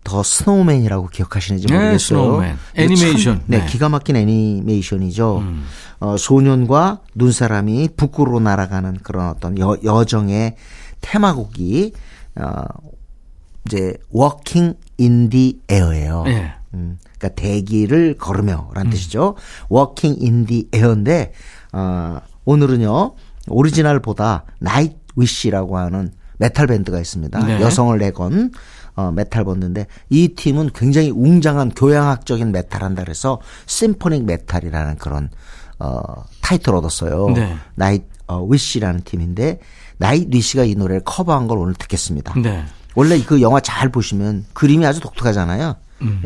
The 0.05 0.23
Snowman이라고 0.23 1.09
기억하시는지 1.09 1.67
네, 1.67 1.75
모르겠어요. 1.75 1.99
Snowman. 1.99 2.57
이거 2.75 2.83
애니메이션. 2.83 3.35
참, 3.38 3.45
네, 3.47 3.59
네. 3.59 3.67
기가 3.67 3.88
막힌 3.88 4.17
애니메이션이죠. 4.17 5.38
음. 5.38 5.64
어, 6.01 6.17
소년과 6.17 7.01
눈사람이 7.14 7.90
북구로 7.97 8.40
날아가는 8.40 8.99
그런 9.03 9.29
어떤 9.31 9.59
여, 9.59 9.77
여정의 9.83 10.57
테마곡이 11.01 11.93
어, 12.37 12.62
이제 13.67 13.97
Walking 14.14 14.77
in 15.01 15.31
the 15.31 15.59
Air예요. 15.71 16.25
예. 16.27 16.53
음, 16.75 16.99
그러니까 17.19 17.40
대기를 17.40 18.19
걸으며라는 18.19 18.90
뜻이죠. 18.90 19.37
Walking 19.73 20.23
in 20.23 20.47
the 20.47 20.69
Air인데 20.75 21.33
어, 21.73 22.19
오늘은요 22.45 23.14
오리지널보다 23.49 24.45
Nightwish라고 24.59 25.79
하는 25.79 26.12
메탈 26.38 26.67
밴드가 26.67 27.01
있습니다. 27.01 27.47
네. 27.47 27.61
여성을 27.61 27.97
내건 27.99 28.51
어, 28.96 29.11
메탈 29.11 29.44
밴드인데 29.44 29.87
이 30.09 30.28
팀은 30.28 30.70
굉장히 30.74 31.11
웅장한 31.11 31.70
교향악적인 31.70 32.53
메탈 32.52 32.83
한다 32.83 33.02
그래서 33.02 33.40
symphonic 33.66 34.25
metal이라는 34.25 34.97
그런 34.96 35.30
어, 35.78 36.00
타이틀 36.40 36.74
얻었어요. 36.74 37.30
네. 37.30 37.57
Night 37.75 38.05
어, 38.26 38.44
wish라는 38.44 39.03
팀인데 39.02 39.61
Nightwish가 39.99 40.64
이 40.64 40.74
노래를 40.74 41.02
커버한 41.04 41.48
걸 41.48 41.59
오늘 41.59 41.74
듣겠습니다. 41.74 42.35
네. 42.40 42.64
원래 42.94 43.20
그 43.22 43.42
영화 43.42 43.61
잘 43.61 43.88
보시면 43.88 44.46
그림이 44.52 44.87
아주 44.87 45.00
독특하잖아요. 45.00 45.76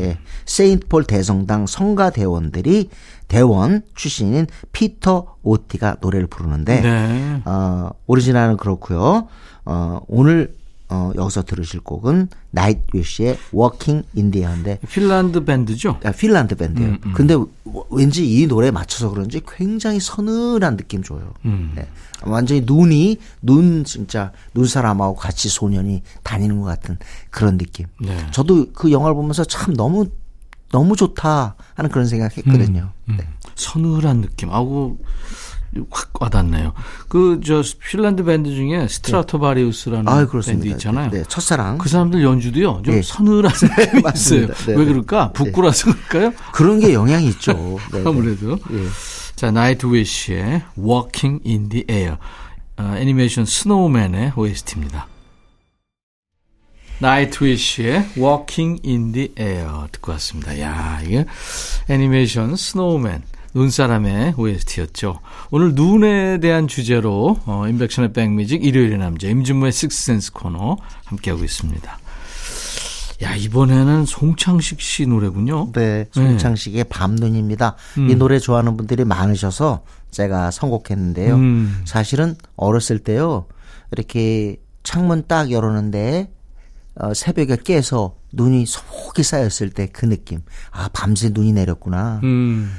예. 0.01 0.19
세인트 0.45 0.89
폴 0.89 1.05
대성당 1.05 1.67
성가 1.67 2.11
대원들이 2.11 2.91
대원 3.29 3.83
출신인 3.95 4.47
피터 4.73 5.37
오티가 5.43 5.97
노래를 6.01 6.27
부르는데 6.27 6.81
네. 6.81 7.43
어, 7.45 7.91
오리지널은 8.07 8.57
그렇고요. 8.57 9.29
어, 9.65 10.01
오늘 10.09 10.55
어, 10.91 11.13
여기서 11.15 11.43
들으실 11.43 11.81
곡은 11.81 12.29
Nightwish의 12.51 13.39
Walking 13.53 14.05
in 14.15 14.26
the 14.26 14.42
Air인데 14.42 14.81
핀란드 14.89 15.45
밴드죠. 15.45 15.99
아, 16.03 16.13
핀란드 16.13 16.57
밴드예요. 16.57 16.97
음, 17.05 17.13
근데 17.15 17.35
왠지 17.91 18.27
이 18.27 18.47
노래에 18.47 18.71
맞춰서 18.71 19.11
그런지 19.11 19.43
굉장히 19.47 20.01
서늘한 20.01 20.79
느낌 20.79 21.03
줘요. 21.03 21.35
음. 21.45 21.73
네. 21.75 21.87
완전히 22.23 22.63
눈이 22.65 23.19
눈 23.43 23.85
진짜 23.85 24.33
눈 24.55 24.67
사람하고 24.67 25.15
같이 25.15 25.49
소년이 25.49 26.03
다니는 26.23 26.61
것 26.61 26.67
같은 26.67 26.97
그런 27.31 27.59
느낌. 27.59 27.87
네. 28.01 28.17
저도 28.31 28.73
그 28.73 28.91
영화를 28.91 29.15
보면서 29.15 29.45
참 29.45 29.75
너무 29.75 30.07
너무 30.71 30.97
좋다 30.97 31.55
하는 31.75 31.91
그런 31.91 32.07
생각했거든요. 32.07 32.93
음. 33.09 33.19
서늘한 33.55 34.23
느낌. 34.23 34.51
아고 34.51 34.99
확 35.91 36.11
와닿네요. 36.21 36.73
그 37.09 37.41
저 37.45 37.63
핀란드 37.91 38.25
밴드 38.25 38.55
중에 38.55 38.89
Stratovarius라는 38.89 40.09
아, 40.09 40.27
밴드. 40.45 40.67
있잖아요. 40.69 41.11
네, 41.11 41.23
첫사랑. 41.29 41.79
그 41.79 41.89
사람들 41.89 42.23
연주도요. 42.23 42.83
좀 42.85 42.95
네. 42.97 43.03
서늘한 43.03 43.53
느낌이 43.53 44.03
있어요. 44.15 44.47
네, 44.49 44.55
왜 44.69 44.77
네. 44.77 44.85
그럴까? 44.85 45.33
북구라서 45.33 45.93
그럴까요? 46.09 46.33
그런 46.53 46.81
게 46.81 46.95
영향이 46.95 47.29
있죠. 47.29 47.53
네, 47.93 48.03
네. 48.03 48.05
아무래도. 48.09 48.59
예. 48.73 48.87
자, 49.37 49.51
Nightwish의 49.51 50.63
Walking 50.79 51.43
in 51.47 51.69
the 51.69 51.85
Air. 51.89 52.17
어, 52.77 52.95
애니메이션 52.97 53.45
Snowman의 53.45 54.33
OST입니다. 54.37 55.07
Nightwish의 57.01 58.09
Walking 58.17 58.81
in 58.85 59.13
the 59.13 59.33
Air 59.39 59.87
듣고 59.93 60.13
왔습니다. 60.13 60.59
야, 60.61 61.01
이게 61.05 61.25
애니메이션 61.89 62.57
Snowman 62.57 63.23
눈사람의 63.59 64.35
OST였죠. 64.37 65.19
오늘 65.51 65.75
눈에 65.75 66.39
대한 66.39 66.69
주제로 66.69 67.39
어, 67.45 67.67
임백천의 67.67 68.13
백뮤직 68.13 68.65
일요일의 68.65 68.99
남자 68.99 69.27
임진모의 69.27 69.73
Sixth 69.73 70.03
Sense 70.03 70.33
코너 70.33 70.77
함께하고 71.07 71.43
있습니다. 71.45 71.99
야, 73.23 73.35
이번에는 73.35 74.05
송창식 74.07 74.81
씨 74.81 75.07
노래군요. 75.07 75.73
네, 75.73 76.07
송창식의 76.13 76.85
밤눈입니다. 76.85 77.75
음. 77.99 78.09
이 78.09 78.15
노래 78.15 78.39
좋아하는 78.39 78.77
분들이 78.77 79.05
많으셔서 79.05 79.83
제가 80.13 80.53
선곡했는데요. 80.53 81.35
음. 81.35 81.83
사실은 81.85 82.37
어렸을 82.55 83.01
때요, 83.01 83.47
이렇게 83.91 84.57
창문 84.85 85.25
딱 85.27 85.51
열었는데, 85.51 86.31
어, 86.95 87.13
새벽에 87.13 87.57
깨서 87.65 88.15
눈이 88.33 88.67
소복이 88.67 89.25
쌓였을 89.25 89.71
때 89.71 89.89
그 89.93 90.07
느낌. 90.07 90.43
아, 90.71 90.89
밤새 90.93 91.31
눈이 91.31 91.53
내렸구나. 91.55 92.21
음. 92.23 92.71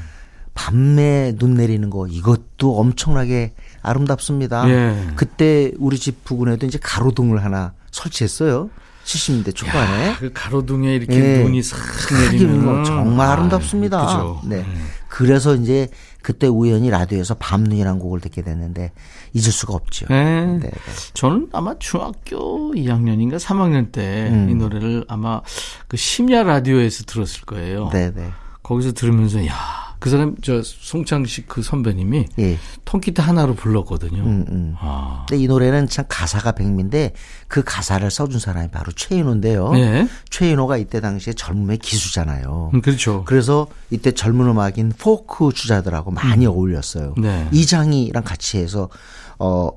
밤에 0.59 1.35
눈 1.37 1.53
내리는 1.53 1.89
거, 1.89 2.05
이것도 2.05 2.77
엄청나게 2.77 3.53
아름답습니다. 3.81 4.69
예. 4.69 5.07
그때 5.15 5.71
우리 5.79 5.97
집 5.97 6.25
부근에도 6.25 6.65
이제 6.65 6.77
가로등을 6.81 7.45
하나 7.45 7.71
설치했어요. 7.91 8.69
70년대 9.05 9.55
초반에. 9.55 10.15
그 10.19 10.31
가로등에 10.33 10.95
이렇게 10.95 11.15
예. 11.15 11.43
눈이 11.43 11.63
싹 11.63 11.79
내리면 12.13 12.65
뭐 12.65 12.83
정말 12.83 13.29
아름답습니다. 13.29 14.05
그죠. 14.05 14.41
네. 14.43 14.65
그래서 15.07 15.55
이제 15.55 15.87
그때 16.21 16.47
우연히 16.47 16.89
라디오에서 16.89 17.35
밤눈이라는 17.35 17.97
곡을 17.97 18.19
듣게 18.19 18.41
됐는데 18.41 18.91
잊을 19.33 19.53
수가 19.53 19.73
없죠. 19.73 20.07
네. 20.09 20.45
네, 20.45 20.59
네. 20.59 20.71
저는 21.13 21.47
아마 21.53 21.79
중학교 21.79 22.73
2학년인가 22.73 23.39
3학년 23.39 23.93
때이 23.93 24.29
음. 24.29 24.57
노래를 24.57 25.05
아마 25.07 25.41
그 25.87 25.95
심야 25.95 26.43
라디오에서 26.43 27.05
들었을 27.05 27.45
거예요. 27.45 27.89
네, 27.93 28.11
네. 28.13 28.29
거기서 28.61 28.91
들으면서 28.91 29.47
야, 29.47 29.88
그 29.99 30.09
사람 30.09 30.35
저 30.41 30.61
송창식 30.63 31.47
그 31.47 31.61
선배님이 31.61 32.25
예. 32.39 32.57
통기타 32.85 33.21
하나로 33.21 33.55
불렀거든요. 33.55 34.23
음, 34.23 34.45
음. 34.49 34.75
아. 34.79 35.25
근데 35.27 35.43
이 35.43 35.47
노래는 35.47 35.89
참 35.89 36.05
가사가 36.07 36.53
백미인데 36.53 37.13
그 37.47 37.63
가사를 37.63 38.09
써준 38.09 38.39
사람이 38.39 38.69
바로 38.69 38.91
최인호인데요. 38.93 39.73
네. 39.73 40.07
최인호가 40.29 40.77
이때 40.77 41.01
당시에 41.01 41.33
젊음의 41.33 41.79
기수잖아요. 41.79 42.71
음, 42.73 42.81
그렇죠. 42.81 43.23
그래서 43.25 43.67
이때 43.89 44.13
젊은 44.13 44.47
음악인 44.47 44.93
포크 44.97 45.51
주자들하고 45.53 46.11
많이 46.11 46.45
어울렸어요. 46.45 47.15
네. 47.17 47.49
이장희랑 47.51 48.23
같이 48.23 48.57
해서 48.57 48.89
어 49.37 49.69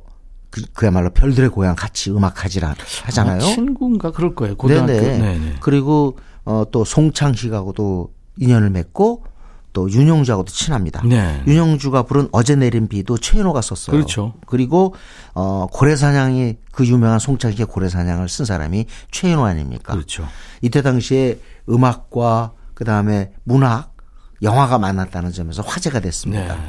그, 0.51 0.63
그야말로 0.73 1.11
별들의 1.11 1.51
고향 1.51 1.75
같이 1.75 2.11
음악하지라 2.11 2.77
하잖아요. 3.05 3.43
아마 3.43 3.55
친구인가 3.55 4.13
그럴 4.13 4.35
거예요. 4.35 4.57
고등학교. 4.57 4.93
네네. 4.93 5.19
네네. 5.19 5.57
그리고 5.61 6.19
어, 6.45 6.65
또 6.71 6.85
송창식하고도 6.85 8.13
인연을 8.37 8.71
맺고 8.71 9.25
또 9.73 9.91
윤영주하고도 9.91 10.53
친합니다. 10.53 11.03
네. 11.05 11.43
윤영주가 11.47 12.03
부른 12.03 12.29
어제 12.33 12.57
내린 12.57 12.89
비도 12.89 13.19
최인호가 13.19 13.63
썼어요. 13.63 13.97
그렇죠. 13.97 14.35
그리고 14.47 14.95
어 15.35 15.67
고래사냥이 15.71 16.57
그 16.73 16.87
유명한 16.87 17.19
송창식의 17.19 17.67
고래사냥을 17.67 18.29
쓴 18.29 18.45
사람이 18.45 18.87
최인호 19.11 19.45
아닙니까? 19.45 19.95
그렇죠. 19.95 20.27
이때 20.61 20.83
당시에 20.83 21.39
음악과 21.69 22.53
그 22.75 22.85
다음에 22.85 23.33
문학, 23.45 23.95
영화가 24.43 24.79
만났다는 24.79 25.33
점에서 25.33 25.63
화제가 25.63 26.01
됐습니다. 26.01 26.55
네. 26.55 26.61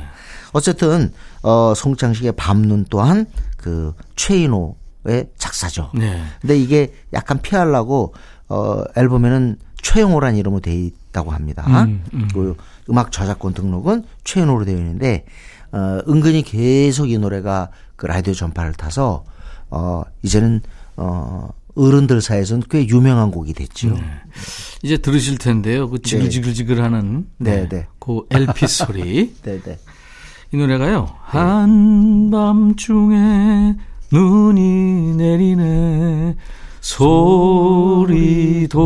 어쨌든 0.53 1.11
어 1.41 1.73
송창식의 1.75 2.33
밤눈 2.33 2.85
또한 2.89 3.25
그 3.57 3.93
최인호의 4.15 5.29
작사죠. 5.37 5.91
네. 5.93 6.23
근데 6.39 6.57
이게 6.57 6.93
약간 7.11 7.41
피하려고 7.41 8.13
어 8.47 8.83
앨범에는 8.95 9.57
최영호라는 9.83 10.39
이름으로 10.39 10.61
돼 10.61 10.73
있다고 10.75 11.29
합니다. 11.31 11.63
음, 11.85 12.03
음. 12.13 12.27
그 12.33 12.55
음악 12.89 13.11
저작권 13.11 13.53
등록은 13.53 14.05
최영호로 14.23 14.65
되어 14.65 14.77
있는데 14.77 15.25
어 15.71 15.99
은근히 16.07 16.41
계속 16.41 17.11
이 17.11 17.17
노래가 17.19 17.69
그 17.95 18.07
라디오 18.07 18.33
전파를 18.33 18.73
타서 18.73 19.23
어 19.69 20.01
이제는 20.23 20.61
어 20.97 21.49
어른들 21.75 22.21
사이에서는 22.21 22.63
꽤 22.69 22.87
유명한 22.87 23.29
곡이 23.31 23.53
됐죠. 23.53 23.97
이제 24.83 24.97
들으실 24.97 25.37
텐데요. 25.37 25.89
그 25.89 26.01
지글지글지글하는 26.01 27.27
네, 27.37 27.67
네. 27.67 27.87
그 27.99 28.21
LP 28.29 28.67
소리. 28.67 29.33
네, 29.43 29.59
네. 29.61 29.79
이 30.51 30.57
노래가요. 30.57 31.09
한밤중에 31.23 33.15
눈이 34.11 35.15
내리네 35.15 36.35
소리도 36.83 38.77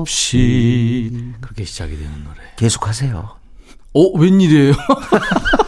없이 0.00 1.32
그렇게 1.40 1.64
시작이 1.64 1.96
되는 1.96 2.12
노래. 2.24 2.36
계속 2.56 2.86
하세요. 2.86 3.36
어, 3.94 4.18
웬일이에요? 4.18 4.74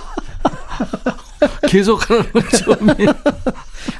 계속 1.68 2.11
하는 2.11 2.31
건 2.33 2.42
처음이에요. 2.51 3.14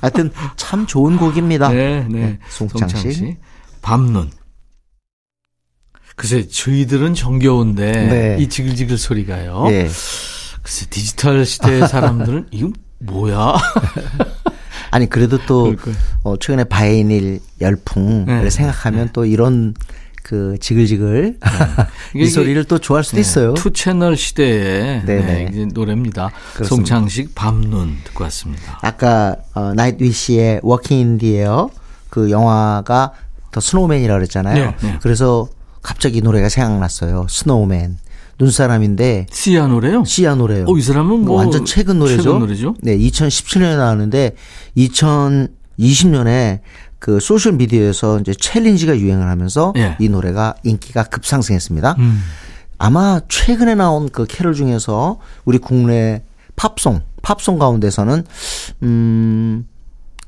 하여튼 0.03 0.31
참 0.57 0.87
좋은 0.87 1.16
곡입니다. 1.16 1.70
네, 1.70 2.07
네. 2.07 2.38
송창식. 2.51 3.38
밤눈. 3.81 4.31
글쎄, 6.16 6.47
저희들은 6.47 7.14
정겨운데, 7.14 7.92
네. 7.92 8.37
이 8.40 8.49
지글지글 8.49 8.99
소리가요. 8.99 9.64
예. 9.70 9.88
글쎄, 10.62 10.87
디지털 10.90 11.47
시대의 11.47 11.88
사람들은, 11.88 12.49
이거 12.51 12.70
뭐야? 12.99 13.55
아니 14.94 15.09
그래도 15.09 15.38
또. 15.46 15.74
어, 16.22 16.37
최근에 16.37 16.64
vinyl 16.64 17.40
열풍을 17.61 18.44
네. 18.44 18.50
생각하면 18.50 19.11
또 19.12 19.24
이런 19.24 19.74
그 20.22 20.57
지글지글 20.59 21.38
이게 22.14 22.24
이 22.24 22.28
소리를 22.28 22.64
또 22.64 22.78
좋아할 22.78 23.02
수도 23.02 23.16
네, 23.16 23.20
있어요. 23.20 23.54
two 23.55 23.73
채널 23.72 24.16
시대의. 24.16 25.04
네, 25.04 25.48
이제 25.50 25.66
노래입니다. 25.66 26.30
그렇습니다. 26.54 26.68
송창식 26.68 27.35
밤눈 27.35 27.98
듣고 28.04 28.24
왔습니다. 28.24 28.78
아까 28.83 29.37
어, 29.54 29.74
Nightwish의 29.75 30.61
Walking 30.62 30.99
in 30.99 31.10
the 31.10 31.26
Air예요. 31.26 31.70
그 32.09 32.30
영화가 32.30 33.12
The 33.51 33.61
Snowman이라고 33.61 34.16
그랬잖아요. 34.16 34.54
네, 34.64 34.76
네. 34.80 34.98
그래서 35.02 35.48
갑자기 35.83 36.18
이 36.18 36.22
노래가 36.22 36.48
생각났어요. 36.48 37.26
Snowman. 37.29 37.99
눈사람인데 38.38 39.27
시아 39.31 39.66
노래요? 39.66 40.05
시아 40.05 40.35
노래요. 40.35 40.66
어, 40.68 40.77
이 40.77 40.81
사람은 40.83 41.25
뭐 41.25 41.37
완전 41.37 41.64
최근 41.64 41.99
노래죠. 41.99 42.23
최근 42.23 42.38
노래죠? 42.40 42.75
네, 42.83 42.97
2017년에 42.99 43.77
나왔는데 43.77 44.35
2020년에 44.77 46.61
그 46.99 47.20
소셜 47.20 47.53
미디어에서 47.53 48.20
이제 48.20 48.33
챌린지가 48.33 48.99
유행을 48.99 49.29
하면서 49.29 49.73
예. 49.77 49.97
이 50.01 50.09
노래가 50.09 50.55
인기가 50.62 51.05
급상승했습니다. 51.05 51.97
음. 51.99 52.23
아마 52.79 53.20
최근에 53.29 53.75
나온 53.75 54.09
그 54.09 54.25
캐롤 54.27 54.55
중에서 54.55 55.18
우리 55.44 55.59
국내 55.59 56.23
팝송, 56.57 57.03
팝송 57.23 57.59
가운데서는 57.59 58.25
음 58.83 59.66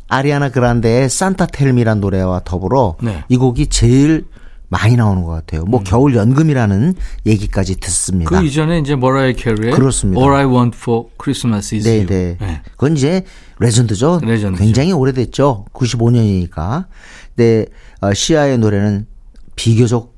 아리아나 0.08 0.50
그란데의 0.50 1.08
산타 1.08 1.46
텔미란 1.46 2.00
노래와 2.00 2.42
더불어 2.44 2.96
네. 3.00 3.24
이 3.28 3.36
곡이 3.36 3.68
제일 3.68 4.26
많이 4.68 4.96
나오는 4.96 5.22
것 5.22 5.30
같아요. 5.30 5.64
뭐 5.64 5.82
겨울 5.84 6.14
연금이라는 6.16 6.94
얘기까지 7.26 7.78
듣습니다. 7.78 8.30
그 8.30 8.44
이전에 8.44 8.78
이제 8.80 8.96
머라이 8.96 9.34
캐리의 9.34 9.72
그렇습니다. 9.72 10.20
All 10.20 10.34
I 10.34 10.44
Want 10.44 10.76
for 10.76 11.06
Christmas 11.22 11.74
is 11.74 11.86
네, 11.86 11.96
You. 11.98 12.06
네. 12.06 12.36
네. 12.40 12.62
그건 12.72 12.96
이제 12.96 13.24
레전드죠. 13.60 14.20
레전드죠. 14.22 14.62
굉장히 14.62 14.92
오래됐죠. 14.92 15.66
95년이니까. 15.72 16.86
근데 17.34 17.66
어, 18.00 18.12
시아의 18.12 18.58
노래는 18.58 19.06
비교적 19.54 20.16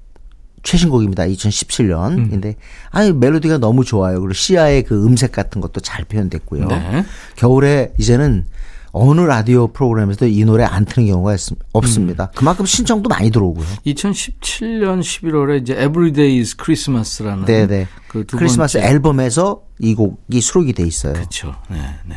최신곡입니다. 0.63 1.25
2017년 1.25 2.33
인데 2.33 2.49
음. 2.49 2.55
아니 2.91 3.13
멜로디가 3.13 3.59
너무 3.59 3.85
좋아요. 3.85 4.21
그리고 4.21 4.33
시아의 4.33 4.83
그 4.83 5.05
음색 5.05 5.33
같은 5.33 5.61
것도 5.61 5.81
잘 5.81 6.05
표현됐고요. 6.05 6.67
네. 6.67 7.05
겨울에 7.37 7.93
이제는 7.99 8.47
어느 8.93 9.21
라디오 9.21 9.69
프로그램에서도 9.69 10.27
이 10.27 10.45
노래 10.45 10.65
안 10.65 10.85
트는 10.85 11.09
경우가 11.09 11.35
있, 11.35 11.41
없습니다. 11.73 12.25
음. 12.25 12.35
그만큼 12.35 12.67
신청도 12.67 13.09
많이 13.09 13.31
들어오고요. 13.31 13.67
2017년 13.87 15.01
11월에 15.01 15.63
이제 15.63 15.75
Everyday 15.75 16.39
is 16.39 16.57
Christmas라는 16.57 17.45
네네. 17.45 17.89
그두 18.09 18.37
크리스마스 18.37 18.79
번째 18.79 18.93
앨범에서 18.93 19.63
이 19.79 19.95
곡이 19.95 20.41
수록이 20.41 20.73
돼 20.73 20.85
있어요. 20.85 21.13
그렇죠. 21.13 21.55
네, 21.71 21.81
네. 22.07 22.17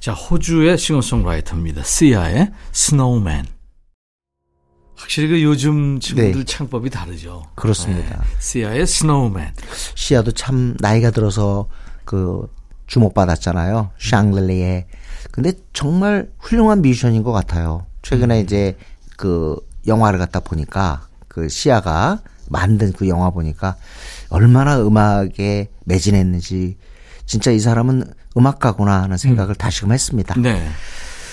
자, 0.00 0.12
호주의 0.12 0.76
싱어송라이터입니다. 0.76 1.82
시아의 1.82 2.50
Snowman. 2.74 3.46
확실히 4.96 5.28
그 5.28 5.42
요즘 5.42 6.00
친구들 6.00 6.32
네. 6.32 6.44
창법이 6.44 6.90
다르죠. 6.90 7.44
그렇습니다. 7.54 8.18
네. 8.18 8.24
시아의 8.38 8.82
Snowman. 8.82 9.52
시아도 9.94 10.32
참 10.32 10.76
나이가 10.80 11.10
들어서 11.10 11.68
그 12.04 12.48
주목받았잖아요. 12.86 13.90
샹글리에. 13.98 14.86
근데 15.30 15.52
정말 15.72 16.28
훌륭한 16.38 16.82
뮤지션인 16.82 17.22
것 17.22 17.32
같아요. 17.32 17.86
최근에 18.02 18.40
이제 18.40 18.76
그 19.16 19.56
영화를 19.86 20.18
갖다 20.18 20.40
보니까 20.40 21.06
그 21.28 21.48
시아가 21.48 22.20
만든 22.48 22.92
그 22.92 23.08
영화 23.08 23.30
보니까 23.30 23.76
얼마나 24.28 24.80
음악에 24.80 25.68
매진했는지 25.84 26.76
진짜 27.26 27.50
이 27.50 27.58
사람은 27.58 28.04
음악가구나 28.36 29.02
하는 29.02 29.16
생각을 29.16 29.54
다시금 29.54 29.92
했습니다. 29.92 30.34
네. 30.40 30.66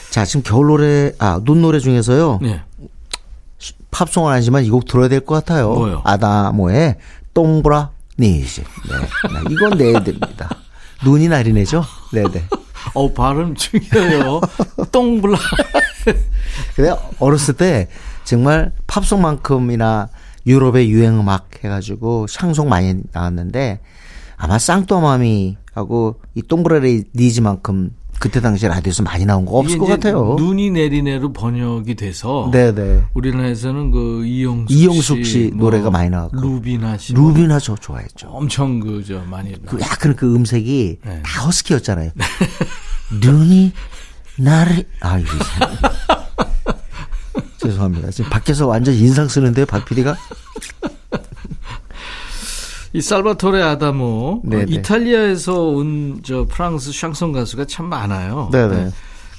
자, 0.09 0.25
지금 0.25 0.43
겨울 0.43 0.67
노래, 0.67 1.13
아, 1.19 1.39
눈 1.43 1.61
노래 1.61 1.79
중에서요. 1.79 2.39
네. 2.41 2.61
팝송은 3.91 4.31
아니지만 4.33 4.63
이 4.65 4.69
곡 4.69 4.85
들어야 4.85 5.07
될 5.09 5.21
것 5.21 5.35
같아요. 5.35 5.73
뭐요? 5.73 6.01
아다모의 6.05 6.97
Tombe 7.33 7.75
la 7.75 7.91
neige. 8.19 8.61
네. 8.61 8.97
네, 9.33 9.41
이건 9.53 9.77
내야 9.77 10.03
됩니다. 10.03 10.49
눈이 11.03 11.27
나리네죠? 11.27 11.83
네네. 12.13 12.47
어, 12.93 13.13
발음 13.13 13.55
중요해요. 13.55 14.41
Tombe 14.91 15.20
la. 15.20 15.37
근데 16.75 16.95
어렸을 17.19 17.55
때 17.55 17.87
정말 18.23 18.71
팝송만큼이나 18.87 20.09
유럽의 20.45 20.89
유행 20.89 21.19
음악 21.19 21.63
해가지고 21.63 22.27
샹송 22.27 22.69
많이 22.69 22.95
나왔는데 23.11 23.79
아마 24.37 24.57
쌍떠마미하고 24.57 26.19
이 26.33 26.41
Tombe 26.41 26.87
la 26.87 27.05
neige만큼 27.15 27.91
그때 28.21 28.39
당시 28.39 28.67
라디오에서 28.67 29.01
많이 29.01 29.25
나온 29.25 29.45
거 29.45 29.57
없을 29.57 29.79
것 29.79 29.87
같아요. 29.87 30.35
눈이 30.37 30.69
내리네로 30.69 31.33
번역이 31.33 31.95
돼서 31.95 32.51
네네. 32.53 33.05
우리나라에서는 33.15 33.89
그 33.89 34.23
이영숙, 34.25 34.71
이영숙 34.77 35.25
씨 35.25 35.49
뭐 35.55 35.71
노래가 35.71 35.89
많이 35.89 36.11
나왔고. 36.11 36.39
루비나 36.39 36.99
씨 36.99 37.13
루비나 37.13 37.57
저 37.59 37.73
좋아했죠. 37.75 38.27
엄청 38.29 38.79
그저 38.79 39.21
많이 39.27 39.53
그 39.65 39.79
약간 39.81 40.15
그 40.15 40.35
음색이 40.35 40.99
네. 41.03 41.21
다 41.23 41.45
허스키였잖아요. 41.45 42.11
눈이 43.21 43.71
나를 44.37 44.85
아 44.99 45.17
이거 45.17 45.31
참. 45.43 45.71
죄송합니다. 47.57 48.11
지금 48.11 48.29
밖에서 48.29 48.67
완전 48.67 48.93
인상 48.93 49.27
쓰는데요, 49.27 49.65
박 49.65 49.83
PD가? 49.85 50.15
이 52.93 53.01
살바토레 53.01 53.61
아다모 53.61 54.41
네네. 54.45 54.63
어, 54.63 54.65
이탈리아에서 54.67 55.61
온 55.63 56.21
저 56.23 56.45
프랑스 56.45 56.91
샹송 56.91 57.31
가수가 57.31 57.65
참 57.65 57.85
많아요. 57.87 58.49
네네. 58.51 58.89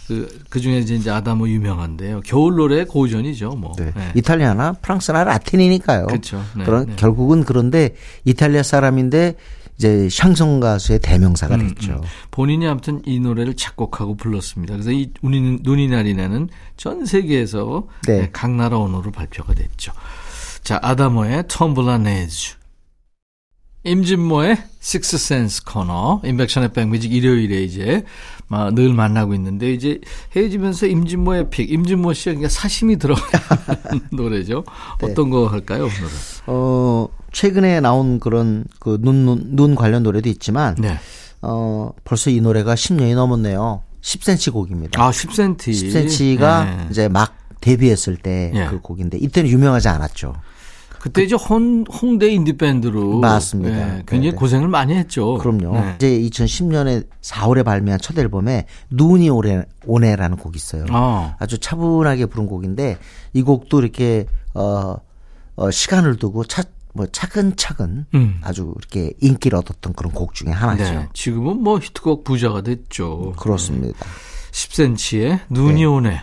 그, 0.08 0.40
그 0.50 0.60
중에 0.60 0.78
이제 0.78 1.10
아다모 1.10 1.48
유명한데요. 1.48 2.20
겨울 2.24 2.56
노래 2.56 2.84
고전이죠, 2.84 3.50
뭐. 3.50 3.72
네. 3.78 3.92
네. 3.94 4.12
이탈리아나 4.14 4.72
프랑스나 4.74 5.24
라틴이니까요. 5.24 6.06
그렇죠. 6.06 6.42
네, 6.56 6.64
그런 6.64 6.86
네. 6.86 6.96
결국은 6.96 7.44
그런데 7.44 7.94
이탈리아 8.24 8.62
사람인데 8.62 9.36
이제 9.78 10.08
샹송 10.10 10.60
가수의 10.60 10.98
대명사가 11.00 11.54
음, 11.54 11.68
됐죠. 11.68 12.00
본인이 12.30 12.66
아무튼 12.66 13.00
이 13.06 13.20
노래를 13.20 13.54
작곡하고 13.54 14.16
불렀습니다. 14.16 14.74
그래서 14.74 14.90
이 14.90 15.10
눈이, 15.22 15.58
눈이 15.62 15.88
날이나는 15.88 16.48
전 16.76 17.06
세계에서 17.06 17.86
네. 18.06 18.20
네, 18.22 18.30
각 18.32 18.50
나라 18.50 18.78
언어로 18.78 19.12
발표가 19.12 19.54
됐죠. 19.54 19.92
자, 20.62 20.78
아다모의 20.82 21.44
텀블라 21.44 22.00
네즈. 22.02 22.54
임진모의 23.84 24.58
식스센스 24.80 25.64
코너, 25.64 26.20
인백션의 26.24 26.72
백뮤직 26.72 27.12
일요일에 27.12 27.62
이제 27.62 28.04
마- 28.46 28.70
늘 28.70 28.92
만나고 28.92 29.34
있는데 29.34 29.72
이제 29.72 30.00
헤어지면서 30.36 30.86
임진모의 30.86 31.50
픽, 31.50 31.70
임진모 31.70 32.12
씨가 32.12 32.34
그냥 32.34 32.48
사심이 32.48 32.96
들어가는 32.96 34.00
노래죠. 34.12 34.64
네. 35.00 35.06
어떤 35.10 35.30
거 35.30 35.46
할까요, 35.48 35.84
오늘은? 35.84 36.08
어, 36.46 37.08
최근에 37.32 37.80
나온 37.80 38.20
그런 38.20 38.64
그 38.78 38.98
눈, 39.00 39.24
눈, 39.24 39.56
눈 39.56 39.74
관련 39.74 40.02
노래도 40.04 40.28
있지만, 40.28 40.76
네. 40.78 40.96
어, 41.40 41.90
벌써 42.04 42.30
이 42.30 42.40
노래가 42.40 42.74
10년이 42.74 43.14
넘었네요. 43.16 43.82
10cm 44.00 44.52
곡입니다. 44.52 45.02
아, 45.02 45.10
10cm. 45.10 45.56
10cm가 46.38 46.64
네. 46.64 46.86
이제 46.90 47.08
막 47.08 47.34
데뷔했을 47.60 48.16
때 48.16 48.52
예. 48.54 48.66
그 48.66 48.80
곡인데, 48.80 49.18
이때는 49.18 49.48
유명하지 49.50 49.88
않았죠. 49.88 50.34
그때 51.02 51.24
이제 51.24 51.34
홍, 51.34 51.82
홍대 51.90 52.28
인디밴드로 52.28 53.18
맞습니다. 53.18 53.76
예, 53.76 54.02
굉장히 54.06 54.26
네, 54.26 54.30
네. 54.30 54.36
고생을 54.36 54.68
많이 54.68 54.94
했죠. 54.94 55.36
그럼요. 55.38 55.74
네. 55.74 55.94
이제 55.96 56.08
2010년에 56.44 57.08
4월에 57.20 57.64
발매한 57.64 57.98
첫 58.00 58.16
앨범에 58.16 58.66
눈이 58.90 59.28
오래, 59.28 59.64
오네라는 59.84 60.36
곡이 60.36 60.56
있어요. 60.56 60.84
어. 60.92 61.34
아주 61.40 61.58
차분하게 61.58 62.26
부른 62.26 62.46
곡인데 62.46 62.98
이 63.32 63.42
곡도 63.42 63.80
이렇게 63.80 64.26
어, 64.54 64.94
어 65.56 65.70
시간을 65.72 66.18
두고 66.18 66.44
차, 66.44 66.62
뭐 66.92 67.08
차근차근 67.10 68.06
음. 68.14 68.38
아주 68.40 68.72
이렇게 68.78 69.12
인기를 69.20 69.58
얻었던 69.58 69.94
그런 69.94 70.12
곡 70.12 70.34
중에 70.34 70.52
하나죠. 70.52 70.84
네. 70.84 71.08
지금은 71.14 71.64
뭐 71.64 71.80
히트곡 71.80 72.22
부자가 72.22 72.60
됐죠. 72.62 73.32
그렇습니다. 73.40 73.98
10cm의 74.52 75.40
눈이 75.50 75.80
네. 75.80 75.84
오네. 75.84 76.22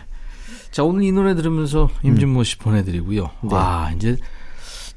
자, 0.70 0.84
오늘 0.84 1.02
이 1.02 1.12
노래 1.12 1.34
들으면서 1.34 1.90
음. 2.02 2.12
임진모 2.12 2.44
씨 2.44 2.56
보내드리고요. 2.56 3.30
네. 3.42 3.54
와, 3.54 3.92
이제 3.94 4.16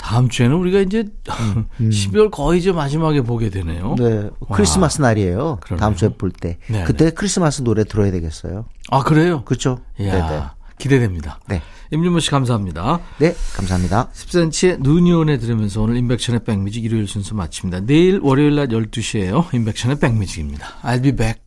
다음 0.04 0.28
주에는 0.28 0.54
우리가 0.58 0.80
이제 0.82 1.06
12월 1.80 2.30
거의 2.30 2.60
이제 2.60 2.74
마지막에 2.74 3.22
보게 3.22 3.50
되네요. 3.50 3.92
음, 3.94 3.96
네. 3.96 4.30
크리스마스 4.52 5.02
날이에요. 5.02 5.60
그러네요. 5.62 5.80
다음 5.80 5.96
주에 5.96 6.10
볼 6.10 6.30
때. 6.30 6.58
네, 6.68 6.84
그때 6.84 7.10
크리스마스 7.12 7.64
노래 7.64 7.86
들어야 7.86 8.12
되겠어요. 8.12 8.66
아, 8.92 9.02
그래요? 9.04 9.44
그렇죠? 9.46 9.80
이야, 9.98 10.56
기대됩니다. 10.78 11.40
네. 11.48 11.62
임진모 11.92 12.20
씨 12.20 12.32
감사합니다. 12.32 13.00
네, 13.20 13.34
감사합니다. 13.56 14.10
10cm의 14.14 14.82
눈이 14.82 15.14
오네 15.14 15.38
들으면서 15.38 15.82
오늘 15.82 15.96
인백션의 15.96 16.44
백뮤직 16.44 16.84
일요일 16.84 17.08
순서 17.08 17.34
마칩니다. 17.36 17.82
내일 17.86 18.20
월요일 18.22 18.56
낮 18.56 18.70
12시에요. 18.70 19.54
인백션의 19.54 20.00
백뮤직입니다. 20.00 20.68
I'll 20.84 21.02
be 21.02 21.16
back. 21.16 21.40